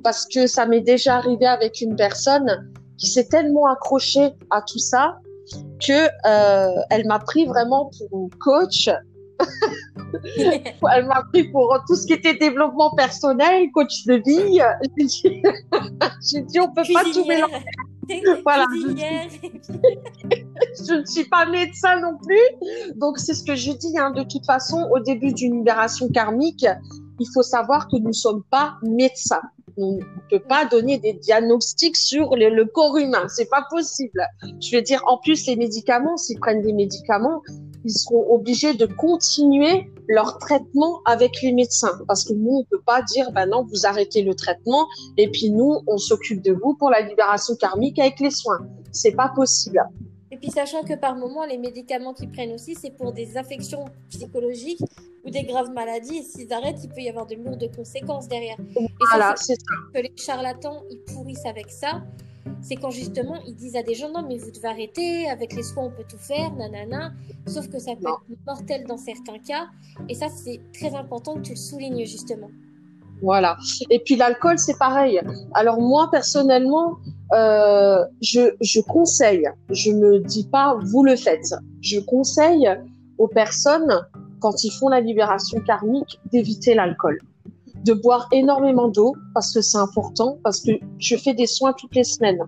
parce 0.04 0.26
que 0.26 0.48
ça 0.48 0.66
m'est 0.66 0.82
déjà 0.82 1.18
arrivé 1.18 1.46
avec 1.46 1.82
une 1.82 1.96
personne 1.96 2.72
qui 2.98 3.08
s'est 3.08 3.28
tellement 3.28 3.68
accrochée 3.68 4.32
à 4.50 4.62
tout 4.62 4.80
ça 4.80 5.18
que 5.86 6.08
euh, 6.26 6.82
elle 6.90 7.06
m'a 7.06 7.20
pris 7.20 7.46
vraiment 7.46 7.92
pour 8.10 8.30
coach. 8.40 8.90
Elle 10.96 11.06
m'a 11.08 11.24
pris 11.32 11.46
pour 11.46 11.78
tout 11.88 11.96
ce 11.96 12.08
qui 12.08 12.14
était 12.14 12.36
développement 12.36 12.94
personnel, 12.96 13.70
coach 13.74 14.06
de 14.06 14.16
vie. 14.16 14.60
J'ai 15.00 15.30
dit, 15.30 15.42
j'ai 16.32 16.42
dit 16.42 16.60
on 16.60 16.72
peut 16.74 16.84
pas 16.94 17.04
tout 17.04 17.26
mélanger. 17.26 17.66
Voilà. 18.44 18.66
Je 20.88 20.94
ne 21.00 21.06
suis 21.06 21.26
pas 21.26 21.46
médecin 21.46 22.00
non 22.00 22.18
plus. 22.18 22.94
Donc, 22.96 23.18
c'est 23.20 23.34
ce 23.34 23.44
que 23.44 23.56
je 23.56 23.72
dis. 23.72 23.98
Hein. 23.98 24.12
De 24.12 24.24
toute 24.24 24.46
façon, 24.46 24.88
au 24.92 25.00
début 25.00 25.34
d'une 25.34 25.58
libération 25.58 26.10
karmique, 26.10 26.66
il 27.20 27.28
faut 27.34 27.44
savoir 27.44 27.88
que 27.88 27.98
nous 27.98 28.10
ne 28.10 28.14
sommes 28.14 28.44
pas 28.50 28.76
médecins. 28.84 29.42
On 29.78 29.98
ne 29.98 30.02
peut 30.30 30.40
pas 30.40 30.66
donner 30.66 31.00
des 31.00 31.14
diagnostics 31.14 31.98
sur 31.98 32.36
le, 32.36 32.50
le 32.50 32.66
corps 32.66 32.98
humain. 32.98 33.28
C'est 33.28 33.50
pas 33.50 33.66
possible. 33.70 34.22
Je 34.62 34.76
veux 34.76 34.82
dire, 34.82 35.02
en 35.08 35.18
plus, 35.18 35.48
les 35.48 35.56
médicaments, 35.56 36.18
s'ils 36.18 36.40
prennent 36.40 36.62
des 36.62 36.74
médicaments, 36.74 37.42
ils 37.86 37.94
seront 37.94 38.26
obligés 38.34 38.74
de 38.74 38.86
continuer 38.86 39.90
leur 40.08 40.38
traitement 40.40 41.02
avec 41.06 41.42
les 41.42 41.54
médecins. 41.54 42.00
Parce 42.08 42.24
que 42.24 42.34
nous, 42.34 42.58
on 42.58 42.64
peut 42.66 42.82
pas 42.86 43.02
dire, 43.04 43.32
ben 43.32 43.46
non, 43.46 43.64
vous 43.64 43.86
arrêtez 43.86 44.24
le 44.24 44.34
traitement 44.36 44.88
et 45.18 45.30
puis 45.30 45.50
nous, 45.50 45.82
on 45.88 45.98
s'occupe 45.98 46.42
de 46.42 46.52
vous 46.52 46.76
pour 46.76 46.90
la 46.90 47.02
libération 47.02 47.56
karmique 47.56 48.00
avec 48.00 48.20
les 48.20 48.32
soins. 48.32 48.68
C'est 48.92 49.16
pas 49.16 49.30
possible. 49.30 49.82
Et 50.32 50.38
puis 50.38 50.52
sachant 50.52 50.84
que 50.84 50.96
par 50.96 51.16
moment, 51.16 51.46
les 51.46 51.58
médicaments 51.58 52.14
qu'ils 52.14 52.30
prennent 52.30 52.52
aussi, 52.52 52.76
c'est 52.76 52.90
pour 52.90 53.14
des 53.14 53.38
affections 53.38 53.86
psychologiques 54.10 54.82
ou 55.24 55.30
des 55.30 55.44
graves 55.44 55.72
maladies. 55.72 56.18
Et 56.18 56.24
s'ils 56.24 56.52
arrêtent, 56.52 56.84
il 56.84 56.90
peut 56.90 57.02
y 57.02 57.10
avoir 57.10 57.26
de 57.26 57.36
lourdes 57.36 57.70
conséquences 57.76 58.28
derrière. 58.28 58.58
Voilà, 59.12 59.36
c'est 59.38 59.56
ça. 59.56 59.76
Que 59.94 60.02
les 60.02 60.14
charlatans, 60.18 60.84
ils 60.90 61.00
pourrissent 61.14 61.46
avec 61.46 61.70
ça. 61.72 62.04
C'est 62.62 62.76
quand 62.76 62.92
justement 62.92 63.36
ils 63.48 63.56
disent 63.56 63.76
à 63.76 63.84
des 63.84 63.96
gens 63.96 64.12
non 64.12 64.26
mais 64.28 64.38
vous 64.38 64.52
devez 64.52 64.68
arrêter, 64.68 65.30
avec 65.30 65.54
les 65.54 65.64
soins 65.64 65.86
on 65.86 65.92
peut 65.92 66.06
tout 66.08 66.18
faire, 66.18 66.54
nanana. 66.54 67.14
Sauf 67.48 67.70
que 67.70 67.80
ça 67.80 67.96
peut 67.96 68.10
être 68.10 68.46
mortel 68.46 68.86
dans 68.86 68.98
certains 68.98 69.40
cas. 69.40 69.68
Et 70.10 70.16
ça 70.16 70.28
c'est 70.30 70.62
très 70.74 70.96
important 70.96 71.36
que 71.36 71.42
tu 71.42 71.52
le 71.52 71.58
soulignes 71.58 72.06
justement. 72.06 72.50
Voilà. 73.22 73.58
Et 73.90 74.00
puis 74.00 74.16
l'alcool, 74.16 74.60
c'est 74.60 74.78
pareil. 74.78 75.22
Alors 75.54 75.80
moi, 75.80 76.10
personnellement, 76.12 76.98
euh, 77.34 78.04
je, 78.22 78.56
je 78.62 78.82
conseille, 78.82 79.50
je 79.72 79.92
ne 79.92 80.20
dis 80.20 80.48
pas 80.48 80.78
vous 80.84 81.04
le 81.04 81.16
faites, 81.16 81.56
je 81.82 82.00
conseille 82.00 82.70
aux 83.18 83.28
personnes, 83.28 84.06
quand 84.40 84.64
ils 84.64 84.72
font 84.72 84.90
la 84.90 85.00
libération 85.02 85.60
karmique, 85.62 86.20
d'éviter 86.32 86.76
l'alcool, 86.76 87.20
de 87.86 87.94
boire 87.94 88.28
énormément 88.32 88.88
d'eau, 88.88 89.16
parce 89.34 89.54
que 89.54 89.62
c'est 89.62 89.78
important, 89.78 90.40
parce 90.44 90.62
que 90.62 90.72
je 90.98 91.16
fais 91.16 91.34
des 91.34 91.46
soins 91.46 91.74
toutes 91.74 91.96
les 91.96 92.04
semaines 92.04 92.40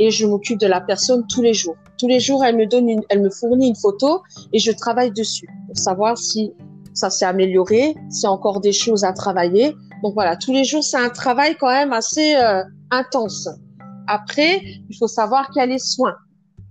et 0.00 0.10
je 0.10 0.26
m'occupe 0.26 0.58
de 0.58 0.66
la 0.66 0.80
personne 0.80 1.24
tous 1.28 1.42
les 1.42 1.54
jours. 1.54 1.76
Tous 1.98 2.08
les 2.08 2.18
jours, 2.18 2.44
elle 2.44 2.56
me 2.56 2.66
donne 2.66 2.88
une, 2.88 3.02
elle 3.08 3.22
me 3.22 3.30
fournit 3.30 3.68
une 3.68 3.76
photo 3.76 4.22
et 4.52 4.58
je 4.58 4.72
travaille 4.72 5.12
dessus 5.12 5.48
pour 5.66 5.78
savoir 5.78 6.18
si 6.18 6.52
ça 6.92 7.08
s'est 7.08 7.24
amélioré, 7.24 7.94
s'il 8.10 8.24
y 8.24 8.26
a 8.26 8.32
encore 8.32 8.60
des 8.60 8.72
choses 8.72 9.04
à 9.04 9.12
travailler. 9.12 9.76
Donc 10.02 10.14
voilà, 10.14 10.36
tous 10.36 10.52
les 10.52 10.64
jours, 10.64 10.82
c'est 10.82 10.98
un 10.98 11.08
travail 11.08 11.56
quand 11.58 11.70
même 11.70 11.92
assez 11.92 12.34
euh, 12.34 12.62
intense. 12.90 13.48
Après, 14.08 14.60
il 14.90 14.96
faut 14.98 15.06
savoir 15.06 15.50
qu'il 15.50 15.60
y 15.60 15.62
a 15.62 15.66
les 15.66 15.78
soins. 15.78 16.16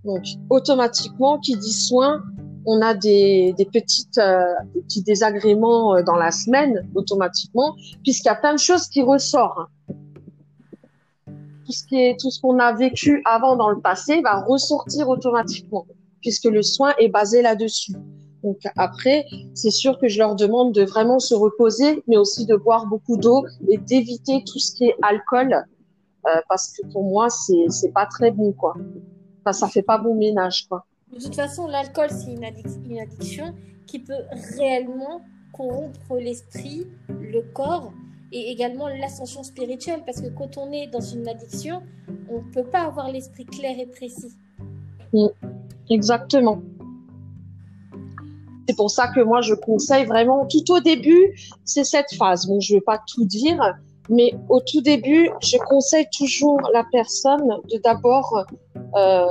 Donc 0.03 0.23
automatiquement, 0.49 1.39
qui 1.39 1.55
dit 1.55 1.73
soins, 1.73 2.21
on 2.65 2.81
a 2.81 2.93
des, 2.93 3.53
des 3.57 3.65
petites 3.65 4.17
euh, 4.17 4.53
des 4.73 4.81
petits 4.81 5.03
désagréments 5.03 5.95
euh, 5.95 6.03
dans 6.03 6.15
la 6.15 6.31
semaine 6.31 6.87
automatiquement, 6.95 7.75
puisqu'il 8.03 8.27
y 8.27 8.31
a 8.31 8.35
plein 8.35 8.53
de 8.53 8.59
choses 8.59 8.87
qui 8.87 9.01
ressortent. 9.01 9.69
Tout 11.65 11.71
ce 11.71 11.85
qui 11.87 11.95
est 11.95 12.19
tout 12.19 12.29
ce 12.29 12.41
qu'on 12.41 12.59
a 12.59 12.73
vécu 12.73 13.21
avant 13.25 13.55
dans 13.55 13.69
le 13.69 13.79
passé 13.79 14.21
va 14.21 14.41
ressortir 14.41 15.09
automatiquement, 15.09 15.85
puisque 16.21 16.45
le 16.45 16.61
soin 16.61 16.93
est 16.99 17.09
basé 17.09 17.41
là-dessus. 17.41 17.93
Donc 18.43 18.59
après, 18.75 19.25
c'est 19.53 19.71
sûr 19.71 19.97
que 19.97 20.09
je 20.09 20.19
leur 20.19 20.35
demande 20.35 20.73
de 20.73 20.83
vraiment 20.83 21.19
se 21.19 21.33
reposer, 21.33 22.03
mais 22.07 22.17
aussi 22.17 22.45
de 22.45 22.57
boire 22.57 22.87
beaucoup 22.87 23.15
d'eau 23.15 23.45
et 23.69 23.77
d'éviter 23.77 24.43
tout 24.45 24.59
ce 24.59 24.75
qui 24.75 24.85
est 24.85 24.95
alcool, 25.01 25.53
euh, 25.53 26.29
parce 26.49 26.73
que 26.73 26.85
pour 26.91 27.03
moi, 27.03 27.29
c'est 27.29 27.65
c'est 27.69 27.93
pas 27.93 28.05
très 28.05 28.31
bon 28.31 28.51
quoi. 28.51 28.73
Enfin, 29.41 29.53
ça 29.53 29.67
fait 29.67 29.81
pas 29.81 29.97
bon 29.97 30.15
ménage 30.15 30.67
quoi. 30.67 30.85
De 31.13 31.19
toute 31.19 31.35
façon, 31.35 31.67
l'alcool 31.67 32.09
c'est 32.09 32.31
une, 32.31 32.43
addiction 32.99 33.53
qui 33.85 33.99
peut 33.99 34.23
réellement 34.57 35.21
corrompre 35.51 36.17
l'esprit, 36.17 36.87
le 37.07 37.41
corps 37.53 37.93
et 38.31 38.49
également 38.51 38.87
l'ascension 38.87 39.43
spirituelle, 39.43 40.01
parce 40.05 40.21
que 40.21 40.29
quand 40.29 40.57
on 40.57 40.71
est 40.71 40.87
dans 40.87 41.01
une 41.01 41.27
addiction, 41.27 41.83
on 42.29 42.41
ne 42.41 42.51
peut 42.51 42.63
pas 42.63 42.81
avoir 42.81 43.11
l'esprit 43.11 43.45
clair 43.45 43.77
et 43.77 43.85
précis. 43.85 44.33
Mm. 45.13 45.27
Exactement. 45.89 46.61
C'est 48.67 48.75
pour 48.75 48.89
ça 48.89 49.09
que 49.09 49.19
moi, 49.19 49.41
je 49.41 49.53
conseille 49.53 50.05
vraiment, 50.05 50.47
tout 50.47 50.71
au 50.71 50.79
début, 50.79 51.35
c'est 51.65 51.83
cette 51.83 52.13
phase. 52.17 52.47
Bon, 52.47 52.59
je 52.59 52.73
ne 52.73 52.77
vais 52.79 52.83
pas 52.83 53.03
tout 53.05 53.25
dire, 53.25 53.59
mais 54.09 54.35
au 54.49 54.59
tout 54.59 54.81
début, 54.81 55.29
je 55.41 55.57
conseille 55.69 56.07
toujours 56.17 56.59
la 56.73 56.83
personne 56.91 57.47
de 57.71 57.79
d'abord, 57.83 58.45
euh, 58.75 59.25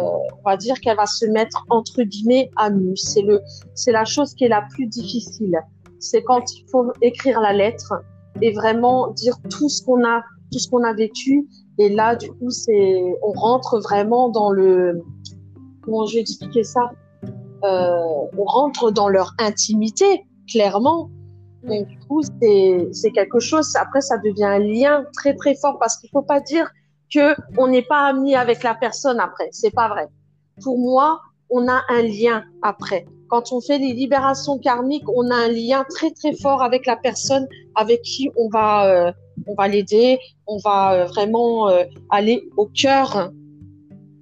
on 0.45 0.49
va 0.49 0.57
dire 0.57 0.81
qu'elle 0.81 0.97
va 0.97 1.07
se 1.07 1.27
mettre 1.27 1.65
entre 1.69 2.03
guillemets 2.03 2.51
à 2.57 2.71
nu. 2.71 2.97
C'est 2.97 3.23
le, 3.23 3.41
c'est 3.75 3.93
la 3.93 4.05
chose 4.05 4.35
qui 4.35 4.45
est 4.45 4.49
la 4.49 4.63
plus 4.71 4.87
difficile. 4.87 5.59
C'est 5.99 6.23
quand 6.23 6.43
il 6.55 6.65
faut 6.71 6.91
écrire 7.03 7.41
la 7.41 7.53
lettre 7.53 7.93
et 8.41 8.53
vraiment 8.53 9.09
dire 9.09 9.37
tout 9.51 9.69
ce 9.69 9.83
qu'on 9.83 10.05
a, 10.05 10.23
tout 10.51 10.59
ce 10.59 10.69
qu'on 10.69 10.85
a 10.85 10.95
vécu. 10.95 11.47
Et 11.79 11.89
là, 11.89 12.17
du 12.17 12.31
coup, 12.33 12.51
c'est, 12.51 13.03
on 13.23 13.33
rentre 13.33 13.79
vraiment 13.81 14.29
dans 14.31 14.51
le, 14.51 15.03
comment 15.83 16.07
je 16.07 16.15
vais 16.15 16.21
expliquer 16.21 16.65
ça? 16.65 16.91
Euh, 17.65 18.29
on 18.37 18.45
rentre 18.45 18.91
dans 18.91 19.09
leur 19.09 19.35
intimité, 19.39 20.25
clairement. 20.49 21.11
Donc, 21.63 21.87
du 21.87 21.99
coup, 22.01 22.23
c'est 22.23 23.11
quelque 23.13 23.41
chose. 23.41 23.75
Après, 23.77 24.01
ça 24.01 24.19
devient 24.19 24.45
un 24.45 24.59
lien 24.59 25.05
très 25.13 25.35
très 25.35 25.55
fort 25.55 25.79
parce 25.79 25.97
qu'il 25.99 26.11
faut 26.11 26.23
pas 26.23 26.41
dire 26.41 26.71
que 27.13 27.35
on 27.59 27.69
n'est 27.69 27.83
pas 27.83 28.07
ami 28.07 28.35
avec 28.35 28.63
la 28.63 28.75
personne 28.75 29.21
après. 29.21 29.49
C'est 29.53 29.71
pas 29.71 29.89
vrai. 29.89 30.07
Pour 30.63 30.79
moi, 30.79 31.21
on 31.51 31.69
a 31.69 31.83
un 31.89 32.03
lien 32.03 32.45
après. 32.63 33.07
Quand 33.29 33.53
on 33.53 33.61
fait 33.61 33.79
les 33.79 33.93
libérations 33.93 34.59
karmiques, 34.59 35.09
on 35.09 35.31
a 35.31 35.35
un 35.35 35.49
lien 35.49 35.85
très 35.89 36.11
très 36.11 36.35
fort 36.35 36.63
avec 36.63 36.87
la 36.87 36.97
personne 36.97 37.47
avec 37.75 38.03
qui 38.03 38.31
on 38.37 38.49
va 38.49 38.87
euh, 38.87 39.13
on 39.47 39.55
va 39.55 39.69
l'aider, 39.69 40.19
on 40.47 40.59
va 40.59 40.93
euh, 40.93 41.05
vraiment 41.07 41.69
euh, 41.69 41.85
aller 42.11 42.49
au 42.57 42.67
cœur, 42.67 43.31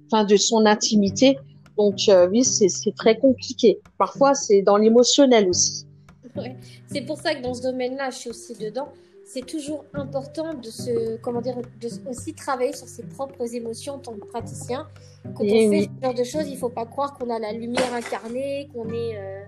enfin 0.07 0.23
de 0.23 0.37
son 0.37 0.65
intimité 0.65 1.37
donc 1.77 1.97
euh, 2.09 2.27
oui, 2.29 2.43
c'est 2.43 2.95
très 2.95 3.17
compliqué. 3.17 3.79
Parfois, 3.97 4.35
c'est 4.35 4.61
dans 4.61 4.77
l'émotionnel 4.77 5.49
aussi. 5.49 5.85
C'est 6.87 7.01
pour 7.01 7.17
ça 7.17 7.35
que 7.35 7.41
dans 7.41 7.53
ce 7.53 7.63
domaine-là, 7.63 8.09
je 8.09 8.17
suis 8.17 8.29
aussi 8.29 8.55
dedans. 8.55 8.89
C'est 9.23 9.45
toujours 9.45 9.85
important 9.93 10.53
de 10.55 10.69
se, 10.69 11.17
comment 11.17 11.41
dire, 11.41 11.55
de 11.79 12.09
aussi 12.09 12.33
travailler 12.33 12.73
sur 12.73 12.87
ses 12.87 13.03
propres 13.03 13.53
émotions 13.55 13.95
en 13.95 13.99
tant 13.99 14.13
que 14.13 14.25
praticien. 14.25 14.87
Quand 15.35 15.43
eh 15.43 15.67
on 15.67 15.71
fait 15.71 15.83
ce 15.83 16.05
genre 16.05 16.13
de 16.13 16.23
choses, 16.23 16.47
il 16.47 16.53
ne 16.53 16.57
faut 16.57 16.69
pas 16.69 16.85
croire 16.85 17.13
qu'on 17.17 17.29
a 17.29 17.39
la 17.39 17.53
lumière 17.53 17.93
incarnée, 17.93 18.69
qu'on 18.73 18.89
est, 18.89 19.17
euh, 19.17 19.43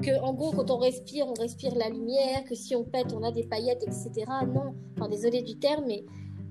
que 0.00 0.20
en 0.22 0.32
gros, 0.32 0.52
quand 0.52 0.70
on 0.70 0.78
respire, 0.78 1.26
on 1.26 1.34
respire 1.34 1.74
la 1.74 1.88
lumière, 1.88 2.44
que 2.44 2.54
si 2.54 2.74
on 2.76 2.84
pète, 2.84 3.12
on 3.12 3.22
a 3.24 3.32
des 3.32 3.42
paillettes, 3.42 3.82
etc. 3.82 4.26
Non, 4.46 4.74
enfin 4.96 5.08
désolé 5.08 5.42
du 5.42 5.56
terme, 5.56 5.84
mais 5.86 6.04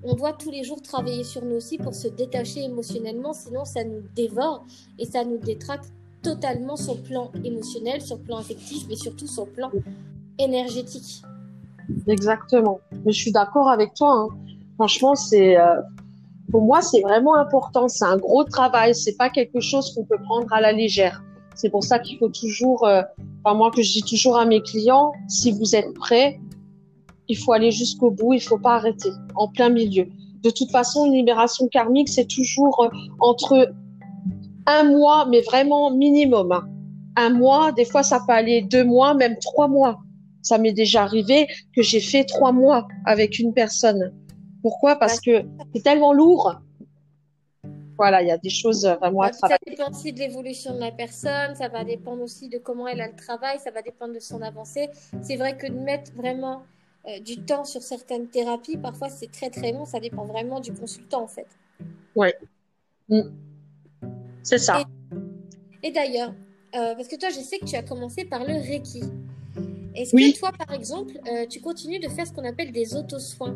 on 0.03 0.15
doit 0.15 0.33
tous 0.33 0.51
les 0.51 0.63
jours 0.63 0.81
travailler 0.81 1.23
sur 1.23 1.43
nous 1.45 1.55
aussi 1.55 1.77
pour 1.77 1.95
se 1.95 2.07
détacher 2.07 2.63
émotionnellement, 2.63 3.33
sinon 3.33 3.65
ça 3.65 3.83
nous 3.83 4.01
dévore 4.15 4.65
et 4.99 5.05
ça 5.05 5.23
nous 5.23 5.37
détraque 5.37 5.85
totalement 6.23 6.75
le 6.75 7.01
plan 7.01 7.31
émotionnel, 7.43 8.01
le 8.09 8.17
plan 8.17 8.37
affectif, 8.37 8.85
mais 8.89 8.95
surtout 8.95 9.27
sur 9.27 9.45
le 9.45 9.51
plan 9.51 9.71
énergétique. 10.39 11.21
Exactement. 12.07 12.79
Mais 13.05 13.11
je 13.11 13.19
suis 13.19 13.31
d'accord 13.31 13.69
avec 13.69 13.93
toi. 13.93 14.11
Hein. 14.13 14.27
Franchement, 14.75 15.15
c'est 15.15 15.57
euh, 15.57 15.81
pour 16.51 16.63
moi 16.63 16.81
c'est 16.81 17.01
vraiment 17.01 17.35
important. 17.35 17.87
C'est 17.87 18.05
un 18.05 18.17
gros 18.17 18.43
travail. 18.43 18.95
C'est 18.95 19.17
pas 19.17 19.29
quelque 19.29 19.59
chose 19.59 19.93
qu'on 19.93 20.05
peut 20.05 20.21
prendre 20.23 20.51
à 20.51 20.61
la 20.61 20.71
légère. 20.71 21.21
C'est 21.55 21.69
pour 21.69 21.83
ça 21.83 21.99
qu'il 21.99 22.17
faut 22.17 22.29
toujours, 22.29 22.87
euh, 22.87 23.03
enfin 23.43 23.55
moi 23.55 23.69
que 23.69 23.83
je 23.83 23.91
dis 23.91 24.03
toujours 24.03 24.37
à 24.37 24.45
mes 24.45 24.61
clients, 24.61 25.11
si 25.27 25.51
vous 25.51 25.75
êtes 25.75 25.93
prêts, 25.93 26.39
il 27.27 27.37
faut 27.37 27.53
aller 27.53 27.71
jusqu'au 27.71 28.09
bout, 28.09 28.33
il 28.33 28.41
faut 28.41 28.57
pas 28.57 28.75
arrêter 28.75 29.09
en 29.35 29.47
plein 29.47 29.69
milieu. 29.69 30.07
De 30.41 30.49
toute 30.49 30.71
façon, 30.71 31.05
une 31.05 31.13
libération 31.13 31.67
karmique, 31.67 32.09
c'est 32.09 32.27
toujours 32.27 32.83
euh, 32.83 32.89
entre 33.19 33.71
un 34.65 34.83
mois, 34.83 35.25
mais 35.29 35.41
vraiment 35.41 35.91
minimum. 35.91 36.51
Hein. 36.51 36.67
Un 37.15 37.29
mois, 37.29 37.71
des 37.71 37.85
fois, 37.85 38.03
ça 38.03 38.19
peut 38.25 38.33
aller 38.33 38.61
deux 38.61 38.83
mois, 38.83 39.13
même 39.13 39.37
trois 39.39 39.67
mois. 39.67 39.99
Ça 40.41 40.57
m'est 40.57 40.73
déjà 40.73 41.03
arrivé 41.03 41.47
que 41.75 41.81
j'ai 41.81 41.99
fait 41.99 42.25
trois 42.25 42.51
mois 42.51 42.87
avec 43.05 43.39
une 43.39 43.53
personne. 43.53 44.13
Pourquoi? 44.61 44.97
Parce 44.97 45.19
que 45.19 45.43
c'est 45.73 45.83
tellement 45.83 46.13
lourd. 46.13 46.59
Voilà, 47.97 48.21
il 48.21 48.27
y 48.27 48.31
a 48.31 48.37
des 48.37 48.49
choses 48.49 48.85
vraiment 48.85 49.21
à 49.21 49.29
travailler. 49.29 49.59
Ça 49.65 49.71
dépend 49.71 49.91
aussi 49.91 50.13
de 50.13 50.19
l'évolution 50.19 50.73
de 50.73 50.79
la 50.79 50.91
personne, 50.91 51.55
ça 51.55 51.67
va 51.67 51.83
dépendre 51.83 52.23
aussi 52.23 52.49
de 52.49 52.57
comment 52.57 52.87
elle 52.87 53.01
a 53.01 53.07
le 53.07 53.15
travail, 53.15 53.59
ça 53.59 53.71
va 53.71 53.81
dépendre 53.81 54.13
de 54.13 54.19
son 54.19 54.41
avancée. 54.41 54.89
C'est 55.21 55.35
vrai 55.35 55.55
que 55.57 55.67
de 55.67 55.77
mettre 55.77 56.11
vraiment 56.13 56.63
euh, 57.07 57.19
du 57.19 57.45
temps 57.45 57.65
sur 57.65 57.81
certaines 57.81 58.27
thérapies, 58.27 58.77
parfois 58.77 59.09
c'est 59.09 59.31
très 59.31 59.49
très 59.49 59.71
long, 59.71 59.85
ça 59.85 59.99
dépend 59.99 60.25
vraiment 60.25 60.59
du 60.59 60.73
consultant 60.73 61.23
en 61.23 61.27
fait. 61.27 61.47
Oui, 62.15 62.29
mm. 63.09 63.21
C'est 64.43 64.57
ça. 64.57 64.83
Et, 65.81 65.91
d'ailleurs, 65.91 66.33
euh, 66.75 66.95
parce 66.95 67.07
que 67.07 67.15
toi 67.15 67.29
je 67.29 67.39
sais 67.39 67.59
que 67.59 67.65
tu 67.65 67.75
as 67.75 67.83
commencé 67.83 68.25
par 68.25 68.43
le 68.43 68.53
Reiki. 68.53 69.03
Est-ce 69.95 70.11
que 70.11 70.39
toi 70.39 70.51
par 70.57 70.75
exemple, 70.75 71.19
euh, 71.31 71.45
tu 71.49 71.59
continues 71.61 71.99
de 71.99 72.09
faire 72.09 72.25
ce 72.27 72.33
qu'on 72.33 72.45
appelle 72.45 72.71
des 72.71 72.95
auto-soins? 72.95 73.55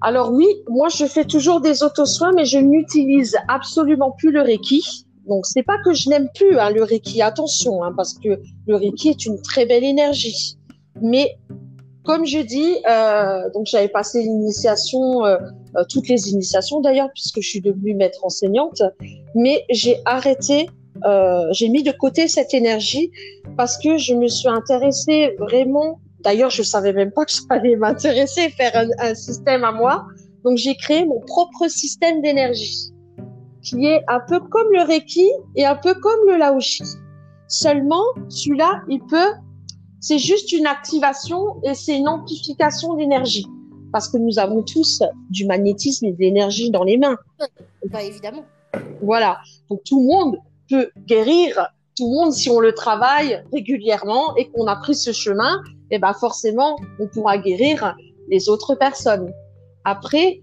Alors 0.00 0.32
oui, 0.32 0.46
moi 0.68 0.88
je 0.88 1.06
fais 1.06 1.24
toujours 1.24 1.60
des 1.60 1.82
auto-soins, 1.82 2.32
mais 2.32 2.44
je 2.44 2.58
n'utilise 2.58 3.36
absolument 3.48 4.12
plus 4.12 4.30
le 4.30 4.42
Reiki. 4.42 5.06
Donc 5.26 5.46
c'est 5.46 5.62
pas 5.62 5.78
que 5.84 5.92
je 5.92 6.08
n'aime 6.08 6.28
plus 6.34 6.58
hein, 6.58 6.70
le 6.70 6.82
Reiki, 6.82 7.22
attention, 7.22 7.82
hein, 7.82 7.92
parce 7.96 8.14
que 8.14 8.40
le 8.66 8.76
Reiki 8.76 9.08
est 9.08 9.26
une 9.26 9.40
très 9.40 9.66
belle 9.66 9.84
énergie. 9.84 10.56
Mais 11.00 11.36
comme 12.04 12.26
je 12.26 12.38
dis, 12.38 12.76
euh, 12.88 13.50
donc 13.54 13.66
j'avais 13.66 13.88
passé 13.88 14.22
l'initiation, 14.22 15.24
euh, 15.24 15.36
euh, 15.76 15.84
toutes 15.88 16.08
les 16.08 16.30
initiations 16.30 16.80
d'ailleurs, 16.80 17.08
puisque 17.14 17.40
je 17.40 17.48
suis 17.48 17.60
devenue 17.60 17.94
maître 17.94 18.24
enseignante, 18.24 18.82
mais 19.34 19.64
j'ai 19.70 19.96
arrêté, 20.04 20.68
euh, 21.04 21.46
j'ai 21.52 21.68
mis 21.68 21.82
de 21.82 21.92
côté 21.92 22.28
cette 22.28 22.52
énergie 22.52 23.10
parce 23.56 23.78
que 23.78 23.96
je 23.96 24.14
me 24.14 24.28
suis 24.28 24.48
intéressée 24.48 25.34
vraiment. 25.38 25.98
D'ailleurs, 26.20 26.50
je 26.50 26.62
savais 26.62 26.92
même 26.92 27.10
pas 27.10 27.24
que 27.24 27.32
je 27.32 27.38
allais 27.50 27.76
m'intéresser, 27.76 28.50
faire 28.50 28.72
un, 28.76 28.88
un, 28.98 29.14
système 29.14 29.64
à 29.64 29.72
moi. 29.72 30.06
Donc 30.44 30.58
j'ai 30.58 30.74
créé 30.74 31.04
mon 31.04 31.20
propre 31.20 31.68
système 31.68 32.20
d'énergie. 32.20 32.90
qui 33.62 33.86
est 33.86 34.02
un 34.08 34.20
peu 34.20 34.40
comme 34.40 34.70
le 34.72 34.82
Reiki 34.82 35.28
et 35.56 35.64
un 35.64 35.74
peu 35.74 35.94
comme 35.94 36.28
le 36.28 36.36
Laoshi. 36.36 36.84
Seulement, 37.48 38.04
celui-là, 38.28 38.82
il 38.88 39.00
peut, 39.00 39.32
c'est 40.04 40.18
juste 40.18 40.52
une 40.52 40.66
activation 40.66 41.62
et 41.62 41.72
c'est 41.72 41.96
une 41.96 42.08
amplification 42.08 42.92
d'énergie. 42.92 43.46
Parce 43.90 44.06
que 44.06 44.18
nous 44.18 44.38
avons 44.38 44.62
tous 44.62 45.02
du 45.30 45.46
magnétisme 45.46 46.04
et 46.04 46.12
de 46.12 46.18
l'énergie 46.18 46.70
dans 46.70 46.84
les 46.84 46.98
mains. 46.98 47.16
Bah, 47.88 48.02
évidemment. 48.02 48.44
Voilà. 49.00 49.38
Donc 49.70 49.80
tout 49.84 50.00
le 50.00 50.06
monde 50.06 50.36
peut 50.68 50.90
guérir. 51.06 51.68
Tout 51.96 52.04
le 52.10 52.16
monde, 52.16 52.32
si 52.34 52.50
on 52.50 52.60
le 52.60 52.74
travaille 52.74 53.42
régulièrement 53.50 54.36
et 54.36 54.50
qu'on 54.50 54.66
a 54.66 54.76
pris 54.76 54.94
ce 54.94 55.12
chemin, 55.12 55.62
eh 55.90 55.98
ben 55.98 56.12
forcément, 56.12 56.76
on 57.00 57.06
pourra 57.06 57.38
guérir 57.38 57.96
les 58.28 58.50
autres 58.50 58.74
personnes. 58.74 59.32
Après, 59.84 60.42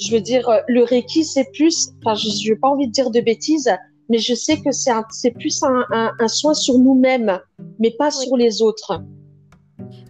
je 0.00 0.12
veux 0.12 0.22
dire, 0.22 0.48
le 0.66 0.82
Reiki, 0.82 1.24
c'est 1.24 1.50
plus, 1.52 1.90
enfin, 1.98 2.14
je 2.14 2.48
n'ai 2.48 2.56
pas 2.56 2.68
envie 2.68 2.86
de 2.86 2.92
dire 2.92 3.10
de 3.10 3.20
bêtises, 3.20 3.70
mais 4.08 4.18
je 4.18 4.34
sais 4.34 4.60
que 4.60 4.72
c'est 4.72 4.92
c'est 5.10 5.30
plus 5.30 5.62
un, 5.62 5.84
un, 5.90 6.12
un, 6.18 6.28
soin 6.28 6.54
sur 6.54 6.78
nous-mêmes, 6.78 7.40
mais 7.78 7.90
pas 7.90 8.10
sur 8.10 8.36
les 8.36 8.62
autres. 8.62 9.02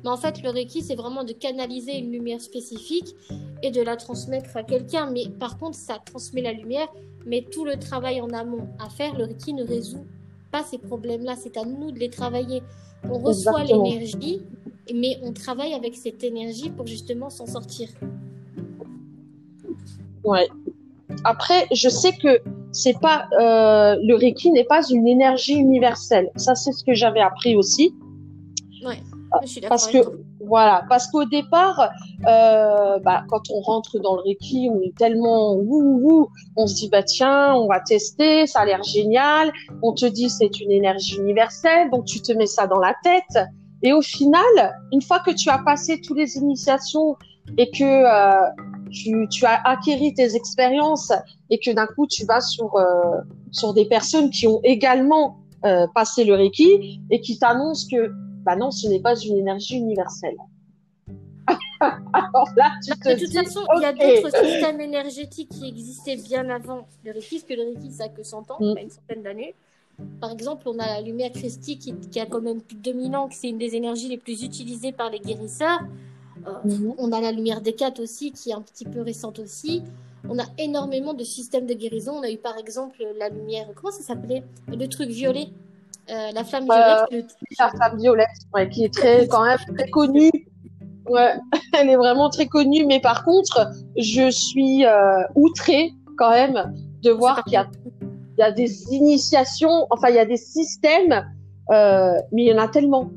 Mais 0.03 0.11
en 0.11 0.17
fait, 0.17 0.43
le 0.43 0.51
Reiki, 0.51 0.83
c'est 0.83 0.95
vraiment 0.95 1.25
de 1.25 1.33
canaliser 1.33 1.99
une 1.99 2.13
lumière 2.13 2.41
spécifique 2.41 3.15
et 3.63 3.71
de 3.71 3.83
la 3.83 3.97
transmettre 3.97 4.57
à 4.57 4.63
quelqu'un. 4.63 5.11
Mais 5.11 5.29
par 5.29 5.59
contre, 5.59 5.77
ça 5.77 5.99
transmet 6.05 6.43
la 6.43 6.53
lumière, 6.53 6.89
mais 7.27 7.43
tout 7.43 7.65
le 7.65 7.79
travail 7.79 8.21
en 8.21 8.31
amont 8.31 8.69
à 8.79 8.89
faire, 8.89 9.17
le 9.17 9.25
Reiki 9.25 9.53
ne 9.55 9.67
résout 9.67 10.07
pas 10.51 10.63
ces 10.63 10.79
problèmes-là. 10.79 11.35
C'est 11.37 11.57
à 11.57 11.65
nous 11.65 11.91
de 11.91 11.99
les 11.99 12.11
travailler. 12.11 12.63
On 13.05 13.19
reçoit 13.19 13.65
l'énergie, 13.65 14.41
mais 14.95 15.19
on 15.23 15.33
travaille 15.33 15.75
avec 15.75 15.95
cette 15.97 16.25
énergie 16.25 16.71
pour 16.71 16.87
justement 16.87 17.31
s'en 17.31 17.47
sortir. 17.47 17.89
Ouais. 20.25 20.49
Après, 21.25 21.67
je 21.73 21.89
sais 21.89 22.13
que 22.13 22.41
c'est 22.73 22.99
pas 23.01 23.27
euh, 23.41 23.97
le 24.03 24.15
Reiki 24.15 24.51
n'est 24.51 24.65
pas 24.65 24.87
une 24.89 25.07
énergie 25.07 25.55
universelle. 25.55 26.31
Ça, 26.37 26.55
c'est 26.55 26.73
ce 26.73 26.85
que 26.85 26.95
j'avais 26.95 27.21
appris 27.21 27.57
aussi. 27.57 27.95
Ouais. 28.85 28.99
Je 29.43 29.47
suis 29.47 29.61
parce 29.61 29.89
que 29.89 29.99
voilà, 30.41 30.85
parce 30.89 31.09
qu'au 31.09 31.25
départ, 31.27 31.91
euh, 32.27 32.99
bah, 33.01 33.25
quand 33.29 33.51
on 33.51 33.61
rentre 33.61 33.99
dans 33.99 34.17
le 34.17 34.23
Reiki, 34.23 34.71
on 34.73 34.81
est 34.81 34.97
tellement 34.97 35.55
wou 35.55 36.01
wou, 36.01 36.29
on 36.57 36.67
se 36.67 36.77
dit 36.77 36.89
bah 36.89 37.03
tiens, 37.03 37.55
on 37.55 37.67
va 37.67 37.81
tester, 37.81 38.47
ça 38.47 38.61
a 38.61 38.65
l'air 38.65 38.83
génial. 38.83 39.53
On 39.83 39.93
te 39.93 40.07
dit 40.07 40.31
c'est 40.31 40.61
une 40.61 40.71
énergie 40.71 41.17
universelle, 41.19 41.91
donc 41.91 42.07
tu 42.07 42.21
te 42.21 42.33
mets 42.33 42.47
ça 42.47 42.67
dans 42.67 42.79
la 42.79 42.95
tête. 43.03 43.45
Et 43.83 43.93
au 43.93 44.03
final, 44.03 44.43
une 44.93 45.03
fois 45.03 45.21
que 45.21 45.31
tu 45.31 45.51
as 45.51 45.59
passé 45.59 46.01
toutes 46.01 46.17
les 46.17 46.37
initiations 46.37 47.17
et 47.57 47.71
que 47.71 47.85
euh, 47.85 48.49
tu, 48.89 49.29
tu, 49.31 49.45
as 49.45 49.61
acquéri 49.65 50.15
tes 50.15 50.35
expériences 50.35 51.13
et 51.51 51.59
que 51.59 51.71
d'un 51.71 51.87
coup 51.87 52.07
tu 52.07 52.25
vas 52.25 52.41
sur 52.41 52.77
euh, 52.77 53.21
sur 53.51 53.75
des 53.75 53.87
personnes 53.87 54.31
qui 54.31 54.47
ont 54.47 54.61
également 54.65 55.39
euh, 55.65 55.87
passé 55.95 56.25
le 56.25 56.35
Reiki 56.35 57.01
et 57.11 57.21
qui 57.21 57.39
t'annoncent 57.39 57.87
que 57.91 58.11
bah 58.45 58.57
non, 58.57 58.71
ce 58.71 58.89
n'est 58.89 59.01
pas 59.01 59.15
une 59.17 59.37
énergie 59.37 59.77
universelle. 59.77 60.37
Alors 61.81 62.49
là, 62.57 62.73
tu 62.83 62.91
de 62.91 63.19
toute 63.19 63.33
façon, 63.33 63.61
il 63.77 63.83
y 63.83 63.85
a 63.85 63.93
d'autres 63.93 64.45
systèmes 64.45 64.81
énergétiques 64.81 65.49
qui 65.49 65.69
existaient 65.69 66.17
bien 66.17 66.49
avant 66.49 66.87
le 67.05 67.13
Reiki, 67.13 67.37
parce 67.37 67.43
que 67.45 67.55
le 67.55 67.63
Reiki, 67.63 67.93
ça 67.93 68.05
a 68.05 68.09
que 68.09 68.23
100 68.23 68.51
ans, 68.51 68.57
mm. 68.61 68.75
pas 68.75 68.81
une 68.81 68.91
centaine 68.91 69.23
d'années. 69.23 69.55
Par 70.21 70.31
exemple, 70.31 70.69
on 70.69 70.79
a 70.79 70.87
la 70.87 71.01
lumière 71.01 71.33
christique 71.33 71.81
qui, 71.81 71.95
qui, 71.95 72.21
a 72.21 72.27
quand 72.27 72.41
même 72.41 72.61
plus 72.61 72.77
de 72.77 72.83
2000 72.83 73.17
ans, 73.17 73.29
que 73.29 73.35
c'est 73.35 73.49
une 73.49 73.59
des 73.59 73.75
énergies 73.75 74.09
les 74.09 74.19
plus 74.19 74.45
utilisées 74.45 74.93
par 74.93 75.11
les 75.11 75.19
guérisseurs. 75.19 75.81
Euh, 76.47 76.69
mm-hmm. 76.69 76.95
On 76.99 77.13
a 77.13 77.21
la 77.21 77.33
lumière 77.33 77.61
des 77.61 77.73
quatre 77.73 78.01
aussi, 78.01 78.33
qui 78.33 78.51
est 78.51 78.55
un 78.55 78.63
petit 78.63 78.85
peu 78.85 79.01
récente 79.01 79.39
aussi. 79.39 79.83
On 80.29 80.39
a 80.39 80.45
énormément 80.59 81.15
de 81.15 81.25
systèmes 81.25 81.67
de 81.67 81.75
guérison. 81.75 82.13
On 82.19 82.23
a 82.23 82.31
eu 82.31 82.39
par 82.39 82.59
exemple 82.59 83.03
la 83.19 83.29
lumière, 83.29 83.67
comment 83.75 83.93
ça 83.93 84.03
s'appelait? 84.03 84.43
Le 84.69 84.87
truc 84.89 85.09
violet 85.09 85.49
euh, 86.11 86.31
la 86.33 86.45
flamme 86.45 86.65
violette. 86.65 87.07
Euh, 87.13 87.23
la 87.59 87.69
flamme 87.69 87.99
violette, 87.99 88.71
qui 88.73 88.85
est 88.85 88.95
très, 88.95 89.29
quand 89.29 89.45
même 89.45 89.59
très 89.77 89.91
connue. 89.91 90.31
Ouais, 91.09 91.35
elle 91.79 91.91
est 91.91 91.97
vraiment 91.97 92.31
très 92.31 92.47
connue, 92.47 92.85
mais 92.87 93.01
par 93.01 93.25
contre, 93.25 93.69
je 93.97 94.31
suis 94.31 94.85
euh, 94.87 95.23
outrée 95.35 95.93
quand 96.17 96.31
même 96.31 96.75
de 97.03 97.11
voir 97.11 97.45
qu'il 97.45 97.55
y 97.55 98.41
y 98.41 98.43
a 98.43 98.53
des 98.53 98.95
initiations, 98.95 99.87
enfin 99.91 100.09
il 100.11 100.15
y 100.15 100.21
a 100.21 100.25
des 100.25 100.37
systèmes, 100.37 101.27
euh, 101.73 102.15
mais 102.33 102.45
il 102.45 102.49
y 102.49 102.53
en 102.53 102.63
a 102.63 102.69
tellement. 102.69 103.11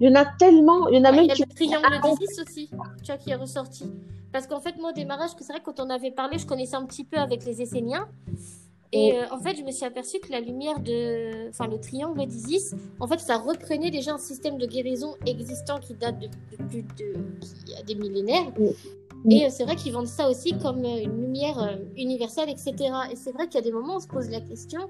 Il 0.00 0.08
y 0.08 0.10
en 0.10 0.14
a 0.14 0.24
tellement, 0.24 0.88
il 0.88 0.98
y 0.98 1.00
en 1.00 1.04
a 1.04 1.12
même 1.12 1.24
il 1.24 1.28
y 1.28 1.30
a 1.30 1.34
le 1.34 1.54
triangle 1.54 2.00
d'Isis 2.18 2.38
aussi, 2.40 2.68
tu 2.68 3.06
vois, 3.06 3.16
qui 3.16 3.30
est 3.30 3.36
ressorti. 3.36 3.84
Parce 4.32 4.48
qu'en 4.48 4.60
fait, 4.60 4.76
moi, 4.78 4.90
au 4.90 4.92
démarrage, 4.92 5.30
c'est 5.38 5.52
vrai, 5.52 5.62
quand 5.64 5.78
on 5.78 5.88
avait 5.90 6.10
parlé, 6.10 6.38
je 6.38 6.46
connaissais 6.46 6.74
un 6.74 6.84
petit 6.86 7.04
peu 7.04 7.18
avec 7.18 7.44
les 7.44 7.62
Esséniens. 7.62 8.08
Et 8.90 9.12
euh, 9.12 9.24
en 9.30 9.38
fait, 9.38 9.56
je 9.56 9.62
me 9.62 9.70
suis 9.70 9.84
aperçue 9.84 10.20
que 10.20 10.30
la 10.30 10.40
lumière 10.40 10.78
de, 10.78 11.48
enfin, 11.48 11.66
le 11.66 11.80
triangle 11.80 12.26
d'Isis, 12.26 12.74
en 13.00 13.06
fait, 13.06 13.18
ça 13.18 13.38
reprenait 13.38 13.90
déjà 13.90 14.12
un 14.12 14.18
système 14.18 14.56
de 14.56 14.66
guérison 14.66 15.14
existant 15.26 15.80
qui 15.80 15.94
date 15.94 16.18
de, 16.18 16.28
plus 16.66 16.82
de, 16.82 17.14
qui 17.64 17.74
a 17.76 17.82
des 17.82 17.94
millénaires. 17.96 18.52
Et 19.30 19.46
euh, 19.46 19.48
c'est 19.50 19.64
vrai 19.64 19.76
qu'ils 19.76 19.92
vendent 19.92 20.06
ça 20.06 20.28
aussi 20.28 20.52
comme 20.58 20.84
euh, 20.84 21.02
une 21.02 21.20
lumière 21.20 21.78
universelle, 21.96 22.50
etc. 22.50 22.74
Et 23.10 23.16
c'est 23.16 23.32
vrai 23.32 23.46
qu'il 23.46 23.54
y 23.54 23.58
a 23.58 23.62
des 23.62 23.72
moments 23.72 23.94
où 23.94 23.96
on 23.96 24.00
se 24.00 24.06
pose 24.06 24.28
la 24.28 24.40
question, 24.40 24.80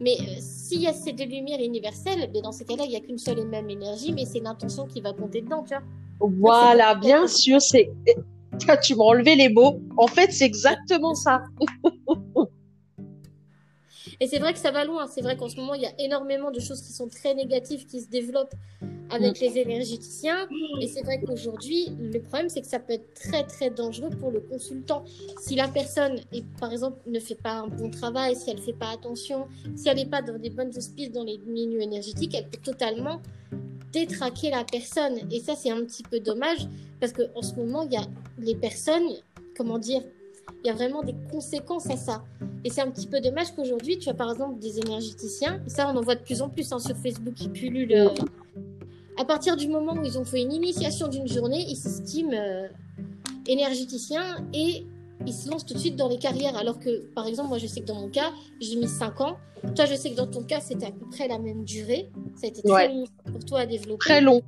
mais 0.00 0.16
s'il 0.40 0.82
y 0.82 0.88
a 0.88 0.92
ces 0.92 1.12
deux 1.12 1.26
lumières 1.26 1.60
universelles, 1.60 2.30
ben, 2.32 2.42
dans 2.42 2.52
ces 2.52 2.64
cas-là, 2.64 2.84
il 2.84 2.90
n'y 2.90 2.96
a 2.96 3.00
qu'une 3.00 3.18
seule 3.18 3.38
et 3.38 3.44
même 3.44 3.70
énergie, 3.70 4.12
mais 4.12 4.24
c'est 4.24 4.40
l'intention 4.40 4.86
qui 4.86 5.00
va 5.00 5.12
compter 5.12 5.42
dedans, 5.42 5.62
tu 5.62 5.74
vois. 5.74 5.82
Voilà, 6.20 6.94
bien 6.94 7.26
sûr, 7.26 7.60
c'est. 7.60 7.90
Tu 8.84 8.94
m'as 8.94 9.02
enlevé 9.02 9.34
les 9.34 9.48
mots. 9.48 9.80
En 9.96 10.06
fait, 10.06 10.30
c'est 10.30 10.44
exactement 10.44 11.16
ça. 11.16 11.42
Et 14.20 14.28
c'est 14.28 14.38
vrai 14.38 14.52
que 14.52 14.60
ça 14.60 14.70
va 14.70 14.84
loin. 14.84 15.08
C'est 15.08 15.22
vrai 15.22 15.36
qu'en 15.36 15.48
ce 15.48 15.56
moment, 15.56 15.74
il 15.74 15.82
y 15.82 15.86
a 15.86 15.92
énormément 15.98 16.52
de 16.52 16.60
choses 16.60 16.80
qui 16.80 16.92
sont 16.92 17.08
très 17.08 17.34
négatives 17.34 17.84
qui 17.86 18.00
se 18.00 18.08
développent 18.08 18.54
avec 19.10 19.40
les 19.40 19.58
énergéticiens. 19.58 20.48
Et 20.80 20.88
c'est 20.88 21.02
vrai 21.02 21.20
qu'aujourd'hui, 21.20 21.90
le 22.00 22.20
problème, 22.20 22.48
c'est 22.48 22.60
que 22.60 22.66
ça 22.66 22.78
peut 22.78 22.94
être 22.94 23.14
très, 23.14 23.44
très 23.44 23.70
dangereux 23.70 24.10
pour 24.10 24.30
le 24.30 24.40
consultant. 24.40 25.04
Si 25.40 25.54
la 25.54 25.68
personne, 25.68 26.20
est, 26.32 26.44
par 26.58 26.72
exemple, 26.72 26.98
ne 27.06 27.20
fait 27.20 27.34
pas 27.34 27.54
un 27.60 27.68
bon 27.68 27.90
travail, 27.90 28.36
si 28.36 28.50
elle 28.50 28.56
ne 28.56 28.62
fait 28.62 28.72
pas 28.72 28.90
attention, 28.90 29.46
si 29.76 29.88
elle 29.88 29.96
n'est 29.96 30.06
pas 30.06 30.22
dans 30.22 30.38
des 30.38 30.50
bonnes 30.50 30.72
auspices 30.76 31.10
dans 31.10 31.24
les 31.24 31.38
milieux 31.46 31.82
énergétiques, 31.82 32.34
elle 32.34 32.48
peut 32.48 32.60
totalement 32.62 33.20
détraquer 33.92 34.50
la 34.50 34.64
personne. 34.64 35.18
Et 35.30 35.40
ça, 35.40 35.54
c'est 35.54 35.70
un 35.70 35.84
petit 35.84 36.02
peu 36.02 36.20
dommage 36.20 36.66
parce 37.00 37.12
qu'en 37.12 37.42
ce 37.42 37.54
moment, 37.54 37.82
il 37.82 37.92
y 37.92 37.96
a 37.96 38.06
les 38.38 38.54
personnes, 38.54 39.08
comment 39.56 39.78
dire, 39.78 40.02
il 40.62 40.68
y 40.68 40.70
a 40.70 40.74
vraiment 40.74 41.02
des 41.02 41.14
conséquences 41.30 41.88
à 41.90 41.96
ça. 41.96 42.24
Et 42.64 42.70
c'est 42.70 42.80
un 42.80 42.90
petit 42.90 43.06
peu 43.06 43.20
dommage 43.20 43.54
qu'aujourd'hui, 43.54 43.98
tu 43.98 44.08
as 44.08 44.14
par 44.14 44.32
exemple 44.32 44.58
des 44.58 44.78
énergéticiens, 44.78 45.60
et 45.66 45.70
ça 45.70 45.90
on 45.92 45.96
en 45.96 46.00
voit 46.00 46.14
de 46.14 46.22
plus 46.22 46.40
en 46.40 46.48
plus 46.48 46.72
hein, 46.72 46.78
sur 46.78 46.96
Facebook 46.96 47.34
qui 47.34 47.48
pullulent. 47.48 47.92
Euh, 47.92 48.08
à 49.18 49.24
partir 49.24 49.56
du 49.56 49.68
moment 49.68 49.94
où 49.94 50.04
ils 50.04 50.18
ont 50.18 50.24
fait 50.24 50.42
une 50.42 50.52
initiation 50.52 51.08
d'une 51.08 51.28
journée, 51.28 51.64
ils 51.68 51.76
s'estiment 51.76 52.32
euh, 52.32 52.68
énergéticiens 53.46 54.44
et 54.52 54.86
ils 55.26 55.32
se 55.32 55.48
lancent 55.48 55.64
tout 55.64 55.74
de 55.74 55.78
suite 55.78 55.96
dans 55.96 56.08
les 56.08 56.18
carrières. 56.18 56.56
Alors 56.56 56.78
que, 56.78 57.06
par 57.14 57.26
exemple, 57.26 57.48
moi 57.48 57.58
je 57.58 57.66
sais 57.66 57.80
que 57.80 57.86
dans 57.86 58.00
mon 58.00 58.08
cas, 58.08 58.32
j'ai 58.60 58.76
mis 58.76 58.88
5 58.88 59.20
ans. 59.20 59.36
Toi, 59.74 59.86
je 59.86 59.94
sais 59.94 60.10
que 60.10 60.16
dans 60.16 60.26
ton 60.26 60.42
cas, 60.42 60.60
c'était 60.60 60.86
à 60.86 60.90
peu 60.90 61.06
près 61.10 61.28
la 61.28 61.38
même 61.38 61.64
durée. 61.64 62.10
Ça 62.34 62.46
a 62.46 62.50
été 62.50 62.62
très 62.62 62.88
long 62.88 63.04
pour 63.24 63.44
toi 63.44 63.60
à 63.60 63.66
développer. 63.66 63.98
Très 63.98 64.20
long. 64.20 64.42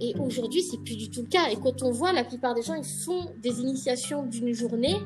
Et 0.00 0.14
aujourd'hui, 0.18 0.62
c'est 0.62 0.78
plus 0.78 0.96
du 0.96 1.10
tout 1.10 1.22
le 1.22 1.28
cas. 1.28 1.50
Et 1.50 1.56
quand 1.56 1.82
on 1.82 1.90
voit, 1.90 2.12
la 2.12 2.24
plupart 2.24 2.54
des 2.54 2.62
gens, 2.62 2.74
ils 2.74 2.84
font 2.84 3.30
des 3.42 3.60
initiations 3.60 4.24
d'une 4.24 4.52
journée 4.52 4.96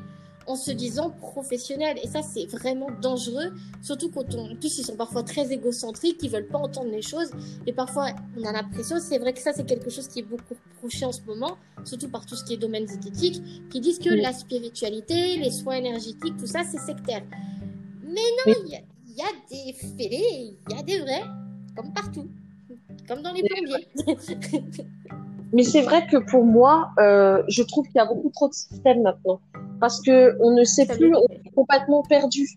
en 0.47 0.55
se 0.55 0.71
disant 0.71 1.09
professionnel. 1.09 1.97
Et 2.03 2.07
ça, 2.07 2.21
c'est 2.21 2.45
vraiment 2.45 2.89
dangereux, 3.01 3.53
surtout 3.81 4.09
quand 4.09 4.35
on, 4.35 4.51
en 4.51 4.55
plus, 4.55 4.77
ils 4.77 4.85
sont 4.85 4.95
parfois 4.95 5.23
très 5.23 5.51
égocentriques, 5.51 6.19
ils 6.21 6.29
veulent 6.29 6.47
pas 6.47 6.59
entendre 6.59 6.91
les 6.91 7.01
choses. 7.01 7.31
Et 7.65 7.73
parfois, 7.73 8.07
on 8.37 8.43
a 8.43 8.51
l'impression, 8.51 8.97
c'est 8.99 9.17
vrai 9.17 9.33
que 9.33 9.39
ça, 9.39 9.53
c'est 9.53 9.65
quelque 9.65 9.89
chose 9.89 10.07
qui 10.07 10.19
est 10.19 10.23
beaucoup 10.23 10.55
reproché 10.73 11.05
en 11.05 11.11
ce 11.11 11.21
moment, 11.23 11.57
surtout 11.83 12.09
par 12.09 12.25
tout 12.25 12.35
ce 12.35 12.43
qui 12.43 12.53
est 12.53 12.57
domaine 12.57 12.87
zététique, 12.87 13.41
qui 13.69 13.79
disent 13.79 13.99
que 13.99 14.09
la 14.09 14.33
spiritualité, 14.33 15.37
les 15.37 15.51
soins 15.51 15.75
énergétiques, 15.75 16.37
tout 16.37 16.47
ça, 16.47 16.61
c'est 16.63 16.79
sectaire. 16.79 17.23
Mais 18.03 18.21
non, 18.45 18.53
il 18.67 19.17
y, 19.17 19.21
a 19.21 19.25
des 19.49 19.73
fêlés, 19.73 20.57
il 20.69 20.75
y 20.75 20.79
a 20.79 20.83
des 20.83 20.99
vrais, 20.99 21.23
comme 21.75 21.93
partout, 21.93 22.27
comme 23.07 23.21
dans 23.21 23.31
les 23.31 23.43
plombiers. 23.43 23.87
Mais 25.53 25.63
c'est 25.63 25.81
vrai 25.81 26.05
que 26.07 26.17
pour 26.17 26.43
moi, 26.43 26.91
euh, 26.99 27.41
je 27.47 27.63
trouve 27.63 27.85
qu'il 27.85 27.95
y 27.95 27.99
a 27.99 28.05
beaucoup 28.05 28.29
trop 28.29 28.49
de 28.49 28.53
systèmes 28.53 29.03
maintenant 29.03 29.39
parce 29.79 30.01
que 30.01 30.37
on 30.41 30.51
ne 30.51 30.63
sait 30.63 30.85
plus, 30.85 31.13
on 31.15 31.25
est 31.29 31.51
complètement 31.53 32.03
perdu. 32.03 32.47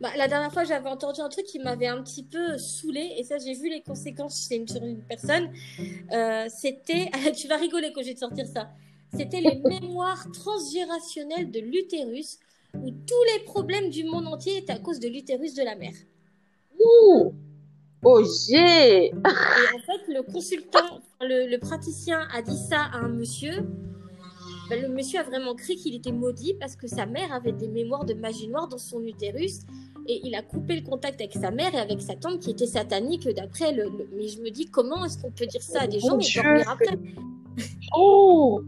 Bah, 0.00 0.08
la 0.16 0.28
dernière 0.28 0.50
fois, 0.50 0.64
j'avais 0.64 0.88
entendu 0.88 1.20
un 1.20 1.28
truc 1.28 1.44
qui 1.44 1.58
m'avait 1.58 1.86
un 1.86 2.02
petit 2.02 2.24
peu 2.24 2.56
saoulé, 2.56 3.14
et 3.18 3.24
ça, 3.24 3.36
j'ai 3.36 3.52
vu 3.52 3.68
les 3.68 3.82
conséquences 3.82 4.48
chez 4.48 4.56
une, 4.56 4.66
sur 4.66 4.82
une 4.82 5.02
personne. 5.02 5.50
Euh, 6.12 6.46
c'était, 6.48 7.10
tu 7.36 7.48
vas 7.48 7.56
rigoler 7.56 7.92
quand 7.92 8.00
je 8.00 8.08
vais 8.08 8.14
te 8.14 8.20
sortir 8.20 8.46
ça. 8.46 8.70
C'était 9.14 9.42
les 9.42 9.60
mémoires 9.80 10.26
transgénérationnelles 10.32 11.50
de 11.50 11.60
l'utérus, 11.60 12.38
où 12.74 12.90
tous 12.90 13.24
les 13.34 13.44
problèmes 13.44 13.90
du 13.90 14.04
monde 14.04 14.26
entier 14.26 14.56
étaient 14.56 14.72
à 14.72 14.78
cause 14.78 15.00
de 15.00 15.08
l'utérus 15.08 15.54
de 15.54 15.64
la 15.64 15.76
mère. 15.76 15.94
Ouh 16.78 17.34
Oh 18.02 18.24
j'ai 18.24 19.08
Et 19.08 19.12
en 19.12 19.78
fait, 19.84 20.10
le 20.10 20.22
consultant, 20.22 21.02
le, 21.20 21.50
le 21.50 21.58
praticien 21.58 22.26
a 22.32 22.40
dit 22.40 22.56
ça 22.56 22.84
à 22.94 23.00
un 23.00 23.08
monsieur. 23.08 23.66
Ben, 24.70 24.80
le 24.80 24.88
monsieur 24.88 25.18
a 25.18 25.24
vraiment 25.24 25.56
cru 25.56 25.74
qu'il 25.74 25.96
était 25.96 26.12
maudit 26.12 26.54
parce 26.54 26.76
que 26.76 26.86
sa 26.86 27.04
mère 27.04 27.32
avait 27.32 27.50
des 27.50 27.66
mémoires 27.66 28.04
de 28.04 28.14
magie 28.14 28.46
noire 28.46 28.68
dans 28.68 28.78
son 28.78 29.02
utérus. 29.02 29.62
Et 30.06 30.20
il 30.22 30.32
a 30.36 30.42
coupé 30.42 30.76
le 30.76 30.82
contact 30.88 31.20
avec 31.20 31.32
sa 31.32 31.50
mère 31.50 31.74
et 31.74 31.78
avec 31.78 32.00
sa 32.00 32.14
tante 32.14 32.38
qui 32.38 32.52
était 32.52 32.68
satanique 32.68 33.28
d'après 33.28 33.72
le, 33.72 33.90
Mais 34.14 34.28
je 34.28 34.40
me 34.40 34.48
dis, 34.50 34.66
comment 34.66 35.04
est-ce 35.04 35.20
qu'on 35.20 35.32
peut 35.32 35.46
dire 35.46 35.60
ça 35.60 35.82
à 35.82 35.86
des 35.88 35.98
gens 35.98 36.18
et 36.20 36.34
dormir 36.34 36.68
après? 36.70 36.96
Oh! 37.96 38.62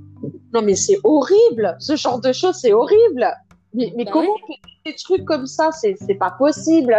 Non 0.53 0.61
mais 0.63 0.75
c'est 0.75 0.99
horrible! 1.05 1.77
Ce 1.79 1.95
genre 1.95 2.21
de 2.21 2.33
choses, 2.33 2.57
c'est 2.57 2.73
horrible! 2.73 3.29
Mais, 3.73 3.93
mais 3.97 4.05
bah 4.05 4.11
comment 4.13 4.35
des 4.85 4.95
trucs 4.97 5.25
comme 5.25 5.47
ça? 5.47 5.71
C'est 5.71 6.15
pas 6.19 6.33
possible! 6.33 6.97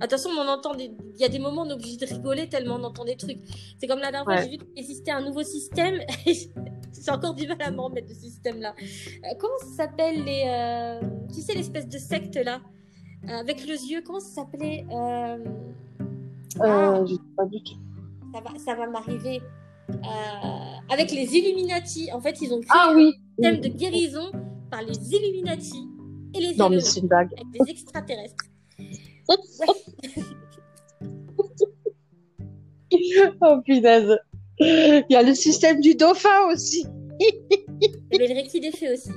Attention, 0.00 0.30
on 0.30 0.48
entend 0.48 0.74
des... 0.74 0.90
il 1.16 1.20
y 1.20 1.24
a 1.24 1.28
des 1.28 1.38
moments 1.38 1.62
où 1.62 1.66
on 1.66 1.70
est 1.70 1.74
obligé 1.74 1.98
de 1.98 2.06
rigoler 2.06 2.48
tellement 2.48 2.76
on 2.76 2.84
entend 2.84 3.04
des 3.04 3.16
trucs. 3.16 3.38
C'est 3.78 3.86
comme 3.86 3.98
la 3.98 4.10
dernière 4.10 4.24
fois, 4.24 4.42
j'ai 4.42 4.50
vu 4.50 4.58
qu'il 4.58 4.68
existait 4.76 5.10
un 5.10 5.20
nouveau 5.20 5.42
système. 5.42 6.00
J'ai 6.92 7.10
encore 7.10 7.34
du 7.34 7.46
mal 7.46 7.60
à 7.60 7.70
m'en 7.70 7.84
remettre 7.84 8.08
de 8.08 8.14
ce 8.14 8.20
système-là. 8.20 8.74
Euh, 8.78 9.34
comment 9.38 9.58
ça 9.60 9.84
s'appelle 9.84 10.24
les. 10.24 10.44
Euh, 10.46 11.00
tu 11.32 11.40
sais, 11.40 11.54
l'espèce 11.54 11.88
de 11.88 11.98
secte 11.98 12.36
là? 12.36 12.60
Euh, 13.28 13.40
Avec 13.40 13.66
le 13.66 13.74
yeux, 13.74 14.02
comment 14.04 14.20
ça 14.20 14.42
s'appelait 14.42 14.86
euh... 14.90 15.38
ah, 16.60 17.02
Je 17.04 17.14
sais 17.14 17.20
pas 17.36 17.44
du 17.46 17.62
tout. 17.62 17.74
Ça 18.34 18.40
va, 18.40 18.58
ça 18.58 18.74
va 18.74 18.86
m'arriver. 18.88 19.40
avec 20.90 21.10
les 21.10 21.36
Illuminati. 21.36 22.10
En 22.12 22.20
fait, 22.20 22.40
ils 22.40 22.52
ont 22.52 22.60
créé 22.60 22.70
ah, 22.70 22.92
oui. 22.94 23.14
un 23.42 23.42
système 23.42 23.60
de 23.60 23.68
guérison 23.76 24.32
par 24.70 24.82
les 24.82 25.14
Illuminati 25.14 25.88
et 26.34 26.40
les 26.40 26.56
non, 26.56 26.70
mais 26.70 26.80
c'est 26.80 27.00
une 27.00 27.08
bague. 27.08 27.30
Avec 27.34 27.50
des 27.50 27.70
extraterrestres. 27.70 28.44
oh 33.40 33.60
punaise. 33.64 34.18
Il 34.60 35.04
y 35.08 35.16
a 35.16 35.22
le 35.22 35.34
système 35.34 35.80
du 35.80 35.94
dauphin 35.94 36.46
aussi. 36.52 36.84
Il 37.20 37.88
y 38.12 38.16
avait 38.16 38.28
le 38.28 38.40
Reiki 38.40 38.60
des 38.60 38.72
fées 38.72 38.92
aussi. 38.92 39.10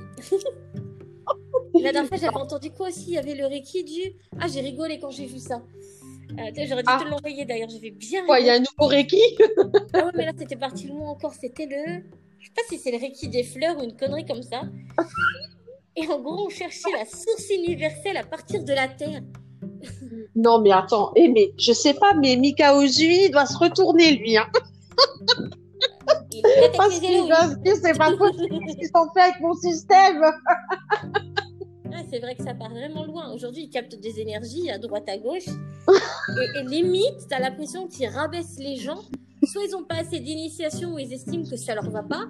La 1.74 1.92
dernière 1.92 2.08
fois, 2.08 2.16
j'avais 2.16 2.36
entendu 2.36 2.70
quoi 2.70 2.88
aussi? 2.88 3.04
Il 3.08 3.14
y 3.14 3.18
avait 3.18 3.34
le 3.34 3.46
Reiki 3.46 3.84
du. 3.84 4.14
Ah, 4.40 4.46
j'ai 4.48 4.60
rigolé 4.60 4.98
quand 4.98 5.10
j'ai 5.10 5.26
vu 5.26 5.38
ça. 5.38 5.62
Euh, 6.32 6.64
J'aurais 6.66 6.82
dû 6.82 6.88
ah. 6.88 7.00
te 7.02 7.08
l'envoyer 7.08 7.44
d'ailleurs, 7.44 7.68
j'avais 7.68 7.90
bien. 7.90 8.24
Quoi, 8.24 8.40
il 8.40 8.46
y 8.46 8.50
a 8.50 8.54
un 8.54 8.58
nouveau 8.58 8.86
Reiki 8.86 9.20
Ah 9.92 10.06
ouais, 10.06 10.12
mais 10.14 10.24
là, 10.26 10.32
c'était 10.36 10.56
parti 10.56 10.86
loin 10.86 11.10
encore. 11.10 11.34
C'était 11.34 11.66
le. 11.66 12.02
Je 12.38 12.46
sais 12.46 12.52
pas 12.54 12.62
si 12.68 12.78
c'est 12.78 12.90
le 12.90 12.98
Reiki 12.98 13.28
des 13.28 13.44
fleurs 13.44 13.78
ou 13.78 13.82
une 13.82 13.96
connerie 13.96 14.26
comme 14.26 14.42
ça. 14.42 14.62
Et 15.96 16.06
en 16.08 16.20
gros, 16.20 16.46
on 16.46 16.48
cherchait 16.48 16.90
la 16.92 17.04
source 17.04 17.50
universelle 17.50 18.16
à 18.16 18.24
partir 18.24 18.64
de 18.64 18.72
la 18.72 18.88
Terre. 18.88 19.20
Non, 20.34 20.60
mais 20.60 20.72
attends, 20.72 21.12
eh, 21.14 21.28
mais 21.28 21.52
je 21.58 21.72
sais 21.72 21.94
pas, 21.94 22.14
mais 22.14 22.36
Mika 22.36 22.76
Ozui 22.76 23.28
doit 23.30 23.46
se 23.46 23.58
retourner, 23.58 24.12
lui. 24.12 24.36
Hein. 24.36 24.46
Parce 26.76 27.00
dire, 27.00 27.76
c'est 27.82 27.96
pas 27.96 28.16
possible 28.16 28.58
ce 28.68 28.76
qu'ils 28.76 28.90
ont 28.94 29.10
fait 29.14 29.20
avec 29.20 29.40
mon 29.40 29.54
système. 29.54 30.22
c'est 32.10 32.18
vrai 32.18 32.34
que 32.34 32.42
ça 32.42 32.54
part 32.54 32.70
vraiment 32.70 33.04
loin. 33.04 33.32
Aujourd'hui, 33.32 33.64
ils 33.64 33.70
captent 33.70 34.00
des 34.00 34.20
énergies 34.20 34.70
à 34.70 34.78
droite, 34.78 35.08
à 35.08 35.18
gauche. 35.18 35.46
et, 35.88 36.58
et 36.58 36.62
limite, 36.64 37.28
tu 37.28 37.34
as 37.34 37.40
l'impression 37.40 37.86
qu'ils 37.86 38.08
rabaissent 38.08 38.58
les 38.58 38.76
gens. 38.76 39.02
Soit 39.44 39.64
ils 39.66 39.72
n'ont 39.72 39.84
pas 39.84 39.96
assez 39.96 40.20
d'initiation 40.20 40.94
ou 40.94 40.98
ils 40.98 41.12
estiment 41.12 41.44
que 41.44 41.56
ça 41.56 41.74
leur 41.74 41.90
va 41.90 42.02
pas, 42.02 42.26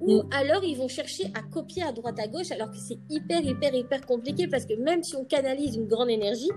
ou 0.00 0.22
mm. 0.22 0.28
alors 0.32 0.64
ils 0.64 0.76
vont 0.76 0.88
chercher 0.88 1.24
à 1.34 1.42
copier 1.42 1.82
à 1.82 1.92
droite 1.92 2.18
à 2.18 2.26
gauche 2.26 2.50
alors 2.50 2.70
que 2.70 2.78
c'est 2.78 2.98
hyper 3.08 3.42
hyper 3.44 3.74
hyper 3.74 4.06
compliqué 4.06 4.48
parce 4.48 4.64
que 4.64 4.74
même 4.74 5.02
si 5.02 5.14
on 5.16 5.24
canalise 5.24 5.76
une 5.76 5.86
grande 5.86 6.10
énergie, 6.10 6.50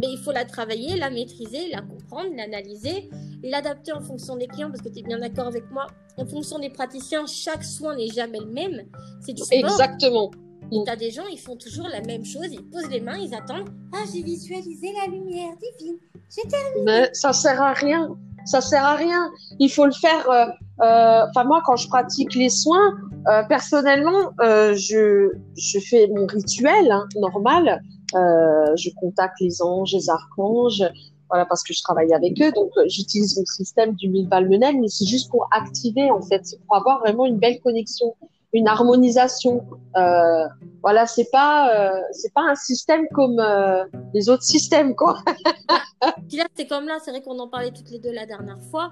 mais 0.00 0.06
il 0.08 0.18
faut 0.18 0.32
la 0.32 0.44
travailler, 0.44 0.96
la 0.96 1.10
maîtriser, 1.10 1.68
la 1.70 1.82
comprendre, 1.82 2.30
l'analyser, 2.36 3.08
l'adapter 3.42 3.92
en 3.92 4.00
fonction 4.00 4.36
des 4.36 4.46
clients 4.46 4.70
parce 4.70 4.82
que 4.82 4.88
tu 4.88 5.00
es 5.00 5.02
bien 5.02 5.18
d'accord 5.18 5.46
avec 5.46 5.70
moi, 5.70 5.86
en 6.16 6.26
fonction 6.26 6.58
des 6.58 6.70
praticiens, 6.70 7.26
chaque 7.26 7.64
soin 7.64 7.96
n'est 7.96 8.08
jamais 8.08 8.40
le 8.40 8.52
même, 8.52 8.82
c'est 9.20 9.32
du 9.32 9.42
sport. 9.42 9.58
Exactement. 9.58 10.30
Et 10.72 10.84
tu 10.84 10.90
as 10.90 10.96
des 10.96 11.10
gens, 11.10 11.26
ils 11.32 11.38
font 11.38 11.56
toujours 11.56 11.88
la 11.88 12.00
même 12.02 12.24
chose, 12.24 12.46
ils 12.50 12.62
posent 12.70 12.90
les 12.90 13.00
mains, 13.00 13.18
ils 13.18 13.34
attendent, 13.34 13.68
ah 13.92 14.04
j'ai 14.12 14.22
visualisé 14.22 14.92
la 14.92 15.10
lumière 15.10 15.52
divine, 15.56 15.96
j'ai 16.28 16.48
terminé. 16.48 16.84
Mais 16.84 17.10
ça 17.12 17.32
sert 17.32 17.60
à 17.60 17.72
rien 17.72 18.16
ça 18.44 18.60
sert 18.60 18.84
à 18.84 18.96
rien. 18.96 19.30
Il 19.58 19.70
faut 19.70 19.86
le 19.86 19.92
faire. 19.92 20.28
Euh, 20.28 20.46
euh, 20.82 21.26
enfin 21.28 21.44
moi, 21.44 21.62
quand 21.64 21.76
je 21.76 21.88
pratique 21.88 22.34
les 22.34 22.48
soins, 22.48 22.94
euh, 23.28 23.42
personnellement, 23.48 24.32
je 24.40 25.30
je 25.56 25.78
fais 25.78 26.08
mon 26.08 26.26
rituel 26.26 26.90
hein, 26.90 27.06
normal. 27.16 27.80
je 28.14 28.90
contacte 29.00 29.40
les 29.40 29.62
anges, 29.62 29.92
les 29.92 30.08
archanges, 30.10 30.82
voilà 31.30 31.46
parce 31.46 31.62
que 31.62 31.72
je 31.72 31.82
travaille 31.82 32.12
avec 32.12 32.40
eux. 32.42 32.52
Donc 32.52 32.70
j'utilise 32.86 33.36
mon 33.36 33.44
système 33.46 33.94
du 33.94 34.08
mille 34.08 34.28
balmenel, 34.28 34.80
mais 34.80 34.88
c'est 34.88 35.06
juste 35.06 35.30
pour 35.30 35.48
activer 35.50 36.10
en 36.10 36.20
fait, 36.20 36.42
pour 36.66 36.76
avoir 36.76 37.00
vraiment 37.00 37.26
une 37.26 37.38
belle 37.38 37.60
connexion 37.60 38.14
une 38.52 38.68
harmonisation. 38.68 39.64
Euh, 39.96 40.46
voilà, 40.82 41.06
c'est 41.06 41.28
pas 41.30 41.74
euh, 41.74 42.00
c'est 42.12 42.32
pas 42.32 42.42
un 42.42 42.54
système 42.54 43.06
comme 43.12 43.38
euh, 43.38 43.84
les 44.14 44.28
autres 44.28 44.42
systèmes 44.42 44.94
quoi. 44.94 45.18
c'est 46.56 46.66
comme 46.66 46.86
là, 46.86 46.98
c'est 47.04 47.10
vrai 47.10 47.22
qu'on 47.22 47.38
en 47.38 47.48
parlait 47.48 47.70
toutes 47.70 47.90
les 47.90 47.98
deux 47.98 48.12
la 48.12 48.26
dernière 48.26 48.60
fois. 48.70 48.90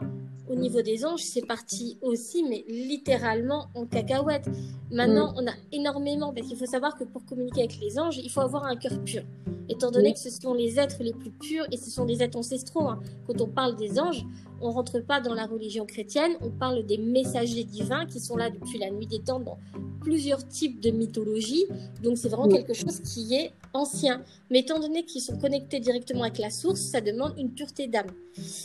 Au 0.50 0.54
niveau 0.54 0.80
des 0.82 1.04
anges, 1.04 1.22
c'est 1.22 1.46
parti 1.46 1.98
aussi, 2.00 2.42
mais 2.42 2.64
littéralement 2.68 3.68
en 3.74 3.84
cacahuète. 3.84 4.48
Maintenant, 4.90 5.32
mm. 5.32 5.36
on 5.36 5.46
a 5.46 5.52
énormément, 5.72 6.32
parce 6.32 6.46
qu'il 6.46 6.56
faut 6.56 6.66
savoir 6.66 6.96
que 6.96 7.04
pour 7.04 7.24
communiquer 7.26 7.60
avec 7.60 7.78
les 7.80 7.98
anges, 7.98 8.18
il 8.18 8.30
faut 8.30 8.40
avoir 8.40 8.64
un 8.64 8.76
cœur 8.76 9.02
pur. 9.04 9.22
Étant 9.68 9.90
donné 9.90 10.14
que 10.14 10.18
ce 10.18 10.30
sont 10.30 10.54
les 10.54 10.78
êtres 10.78 11.02
les 11.02 11.12
plus 11.12 11.30
purs 11.30 11.66
et 11.70 11.76
ce 11.76 11.90
sont 11.90 12.06
des 12.06 12.22
êtres 12.22 12.38
ancestraux. 12.38 12.88
Hein. 12.88 13.00
Quand 13.26 13.40
on 13.42 13.48
parle 13.48 13.76
des 13.76 14.00
anges, 14.00 14.24
on 14.60 14.70
rentre 14.70 15.00
pas 15.00 15.20
dans 15.20 15.34
la 15.34 15.46
religion 15.46 15.86
chrétienne, 15.86 16.32
on 16.40 16.50
parle 16.50 16.84
des 16.84 16.98
messagers 16.98 17.64
divins 17.64 18.06
qui 18.06 18.20
sont 18.20 18.36
là 18.36 18.50
depuis 18.50 18.78
la 18.78 18.90
nuit 18.90 19.06
des 19.06 19.20
temps 19.20 19.40
dans 19.40 19.58
plusieurs 20.00 20.46
types 20.46 20.80
de 20.80 20.90
mythologies. 20.90 21.66
Donc 22.02 22.18
c'est 22.18 22.28
vraiment 22.28 22.48
quelque 22.48 22.74
chose 22.74 23.00
qui 23.00 23.34
est 23.34 23.52
ancien. 23.74 24.22
Mais 24.50 24.60
étant 24.60 24.80
donné 24.80 25.04
qu'ils 25.04 25.22
sont 25.22 25.38
connectés 25.38 25.80
directement 25.80 26.22
avec 26.22 26.38
la 26.38 26.50
source, 26.50 26.80
ça 26.80 27.00
demande 27.00 27.34
une 27.38 27.52
pureté 27.52 27.86
d'âme. 27.86 28.10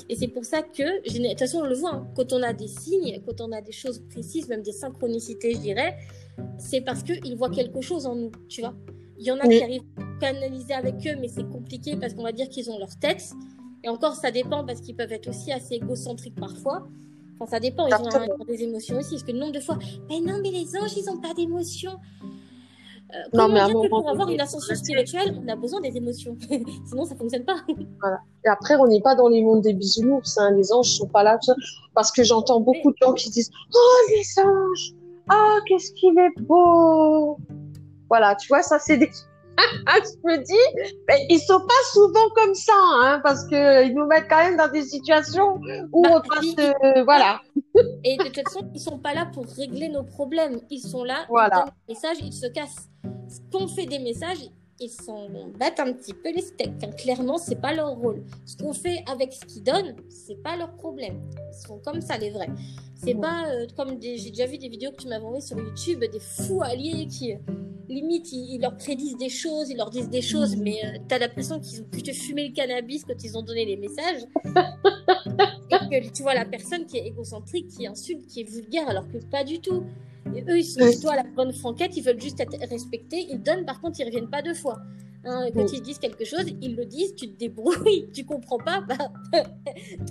Et 0.09 0.15
c'est 0.15 0.27
pour 0.27 0.45
ça 0.45 0.61
que, 0.61 1.03
de 1.03 1.29
toute 1.29 1.39
façon 1.39 1.59
on 1.59 1.65
le 1.65 1.75
voit, 1.75 1.95
hein, 1.95 2.07
quand 2.15 2.33
on 2.33 2.41
a 2.41 2.53
des 2.53 2.67
signes, 2.67 3.21
quand 3.25 3.41
on 3.41 3.51
a 3.51 3.61
des 3.61 3.71
choses 3.71 4.01
précises, 4.09 4.47
même 4.47 4.61
des 4.61 4.71
synchronicités 4.71 5.53
je 5.53 5.59
dirais, 5.59 5.97
c'est 6.57 6.81
parce 6.81 7.03
qu'ils 7.03 7.35
voient 7.35 7.49
quelque 7.49 7.81
chose 7.81 8.05
en 8.05 8.15
nous, 8.15 8.31
tu 8.47 8.61
vois. 8.61 8.73
Il 9.17 9.25
y 9.25 9.31
en 9.31 9.37
a 9.39 9.47
qui 9.47 9.61
arrivent 9.61 9.83
à 9.97 10.19
canaliser 10.19 10.73
avec 10.73 10.95
eux, 11.07 11.15
mais 11.19 11.27
c'est 11.27 11.47
compliqué 11.49 11.95
parce 11.95 12.13
qu'on 12.13 12.23
va 12.23 12.31
dire 12.31 12.49
qu'ils 12.49 12.69
ont 12.69 12.79
leur 12.79 12.97
tête. 12.97 13.31
Et 13.83 13.89
encore, 13.89 14.15
ça 14.15 14.31
dépend 14.31 14.65
parce 14.65 14.81
qu'ils 14.81 14.95
peuvent 14.95 15.11
être 15.11 15.27
aussi 15.27 15.51
assez 15.51 15.75
égocentriques 15.75 16.35
parfois. 16.35 16.87
Enfin, 17.39 17.51
ça 17.51 17.59
dépend, 17.59 17.87
ils 17.87 17.93
ont, 17.95 18.45
des 18.45 18.63
émotions 18.63 18.97
aussi. 18.97 19.11
Parce 19.11 19.23
que 19.23 19.31
le 19.31 19.39
nombre 19.39 19.51
de 19.51 19.59
fois, 19.59 19.77
mais 20.09 20.19
non, 20.21 20.39
mais 20.41 20.51
les 20.51 20.75
anges, 20.77 20.95
ils 20.95 21.05
n'ont 21.05 21.19
pas 21.19 21.33
d'émotions. 21.33 21.99
Euh, 23.13 23.17
non, 23.33 23.49
mais 23.49 23.59
pour 23.89 24.09
avoir 24.09 24.29
une 24.29 24.39
ascension 24.39 24.73
spirituelle, 24.75 25.39
on 25.43 25.47
a 25.47 25.55
besoin 25.55 25.81
des 25.81 25.95
émotions. 25.97 26.37
Sinon, 26.85 27.05
ça 27.05 27.15
fonctionne 27.15 27.43
pas. 27.43 27.57
Voilà. 27.99 28.19
Et 28.45 28.49
après, 28.49 28.75
on 28.75 28.87
n'est 28.87 29.01
pas 29.01 29.15
dans 29.15 29.27
les 29.27 29.41
mondes 29.41 29.61
des 29.61 29.73
bisounours. 29.73 30.37
Hein. 30.37 30.51
Les 30.51 30.71
anges 30.71 30.89
sont 30.89 31.07
pas 31.07 31.23
là. 31.23 31.37
Parce 31.93 32.11
que 32.11 32.23
j'entends 32.23 32.61
beaucoup 32.61 32.91
de 32.91 32.97
gens 33.01 33.13
qui 33.13 33.29
disent 33.29 33.51
Oh, 33.73 33.97
les 34.09 34.43
anges 34.43 34.93
Oh, 35.31 35.59
qu'est-ce 35.67 35.91
qu'il 35.93 36.17
est 36.17 36.41
beau 36.41 37.37
Voilà, 38.09 38.35
tu 38.35 38.47
vois, 38.47 38.61
ça, 38.61 38.79
c'est 38.79 38.97
des 38.97 39.09
je 39.87 40.27
me 40.27 40.37
dis, 40.43 40.93
mais 41.07 41.25
ils 41.29 41.39
sont 41.39 41.59
pas 41.59 41.83
souvent 41.91 42.29
comme 42.35 42.55
ça, 42.55 42.73
hein, 42.75 43.21
parce 43.23 43.45
que 43.47 43.85
ils 43.85 43.93
nous 43.93 44.05
mettent 44.05 44.27
quand 44.29 44.43
même 44.43 44.57
dans 44.57 44.71
des 44.71 44.83
situations 44.83 45.59
où 45.91 46.01
bah, 46.03 46.09
on 46.13 46.21
passe, 46.21 46.73
euh, 46.83 47.03
voilà. 47.03 47.39
Et 48.03 48.17
de 48.17 48.23
toute 48.23 48.47
façon, 48.47 48.69
ils 48.73 48.79
sont 48.79 48.99
pas 48.99 49.13
là 49.13 49.27
pour 49.33 49.45
régler 49.45 49.89
nos 49.89 50.03
problèmes. 50.03 50.59
Ils 50.69 50.81
sont 50.81 51.03
là, 51.03 51.25
voilà. 51.29 51.65
ils 51.87 51.93
messages, 51.93 52.17
ils 52.21 52.33
se 52.33 52.47
cassent. 52.47 52.89
Quand 53.51 53.61
on 53.61 53.67
fait 53.67 53.85
des 53.85 53.99
messages, 53.99 54.49
ils 54.85 55.57
battent 55.57 55.79
un 55.79 55.93
petit 55.93 56.13
peu 56.13 56.31
les 56.33 56.41
steaks. 56.41 56.83
Hein. 56.83 56.91
Clairement, 56.97 57.37
c'est 57.37 57.59
pas 57.59 57.73
leur 57.73 57.95
rôle. 57.95 58.23
Ce 58.45 58.57
qu'on 58.57 58.73
fait 58.73 59.03
avec 59.11 59.33
ce 59.33 59.45
qu'ils 59.45 59.63
donnent, 59.63 59.95
c'est 60.09 60.41
pas 60.41 60.55
leur 60.55 60.73
problème. 60.73 61.21
Ils 61.35 61.67
sont 61.67 61.79
comme 61.79 62.01
ça, 62.01 62.17
les 62.17 62.29
vrais. 62.29 62.49
C'est 62.95 63.15
pas 63.15 63.47
euh, 63.49 63.67
comme 63.75 63.99
des... 63.99 64.17
j'ai 64.17 64.29
déjà 64.29 64.45
vu 64.45 64.57
des 64.57 64.69
vidéos 64.69 64.91
que 64.91 65.01
tu 65.01 65.07
m'avais 65.07 65.25
envoyées 65.25 65.45
sur 65.45 65.57
YouTube, 65.57 65.99
des 65.99 66.19
fous 66.19 66.61
alliés 66.63 67.07
qui 67.07 67.35
limite, 67.89 68.31
ils, 68.31 68.59
leur 68.59 68.75
prédisent 68.77 69.17
des 69.17 69.29
choses, 69.29 69.69
ils 69.69 69.77
leur 69.77 69.89
disent 69.89 70.09
des 70.09 70.21
choses, 70.21 70.55
mais 70.55 70.77
tu 70.81 70.87
euh, 70.87 70.99
t'as 71.07 71.19
l'impression 71.19 71.59
qu'ils 71.59 71.81
ont 71.81 71.85
plutôt 71.85 72.13
fumé 72.13 72.47
le 72.47 72.53
cannabis 72.53 73.03
quand 73.05 73.23
ils 73.23 73.37
ont 73.37 73.41
donné 73.41 73.65
les 73.65 73.77
messages. 73.77 74.23
et 75.91 76.01
que 76.01 76.11
tu 76.11 76.23
vois 76.23 76.33
la 76.33 76.45
personne 76.45 76.85
qui 76.85 76.97
est 76.97 77.07
égocentrique, 77.07 77.67
qui 77.67 77.87
insulte, 77.87 78.25
qui 78.27 78.41
est 78.41 78.49
vulgaire, 78.49 78.89
alors 78.89 79.07
que 79.07 79.17
pas 79.17 79.43
du 79.43 79.59
tout. 79.59 79.83
Et 80.35 80.43
eux, 80.49 80.57
ils 80.57 80.63
sont 80.63 80.79
plutôt 80.79 81.09
à 81.09 81.15
la 81.17 81.23
bonne 81.23 81.53
franquette, 81.53 81.95
ils 81.97 82.03
veulent 82.03 82.21
juste 82.21 82.39
être 82.39 82.57
respectés, 82.69 83.27
ils 83.29 83.41
donnent, 83.41 83.65
par 83.65 83.81
contre, 83.81 83.99
ils 83.99 84.05
reviennent 84.05 84.29
pas 84.29 84.41
deux 84.41 84.53
fois. 84.53 84.79
Hein, 85.25 85.47
quand 85.55 85.71
ils 85.71 85.81
disent 85.81 85.99
quelque 85.99 86.25
chose, 86.25 86.45
ils 86.61 86.75
le 86.75 86.85
disent, 86.85 87.15
tu 87.15 87.31
te 87.31 87.37
débrouilles, 87.37 88.09
tu 88.13 88.25
comprends 88.25 88.57
pas, 88.57 88.81
bah, 88.81 88.95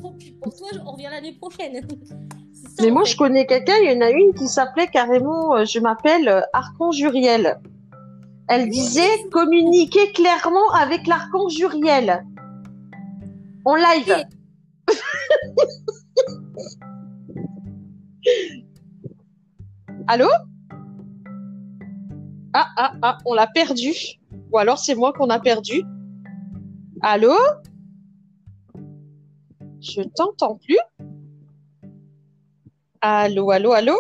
pour 0.01 0.57
toi, 0.57 0.69
on 0.87 0.93
revient 0.93 1.09
l'année 1.11 1.35
prochaine. 1.35 1.87
Mais 2.81 2.91
moi, 2.91 3.05
je 3.05 3.17
connais 3.17 3.47
quelqu'un, 3.47 3.75
il 3.83 3.93
y 3.93 3.97
en 3.97 4.01
a 4.01 4.11
une 4.11 4.33
qui 4.35 4.49
s'appelait 4.49 4.87
carrément, 4.87 5.57
euh, 5.57 5.65
je 5.65 5.81
m'appelle 5.81 6.29
euh, 6.29 6.41
Archange 6.53 7.01
Uriel. 7.01 7.61
Elle 8.49 8.69
disait 8.71 9.29
communiquer 9.31 10.13
clairement 10.13 10.71
avec 10.73 11.07
l'archange 11.07 11.59
Uriel. 11.59 12.25
En 13.65 13.77
live. 13.77 14.27
Allô? 20.07 20.29
Ah, 22.55 22.69
ah, 22.77 22.93
ah, 23.03 23.19
on 23.25 23.35
l'a 23.35 23.47
perdu. 23.47 23.93
Ou 24.53 24.59
alors 24.59 24.79
c'est 24.79 24.95
moi 24.95 25.13
qu'on 25.13 25.31
a 25.31 25.39
perdu. 25.39 25.83
Allô? 27.01 27.35
Je 29.81 30.03
t'entends 30.15 30.57
plus. 30.57 30.79
Allô, 33.01 33.51
allô, 33.51 33.73
allô? 33.73 33.95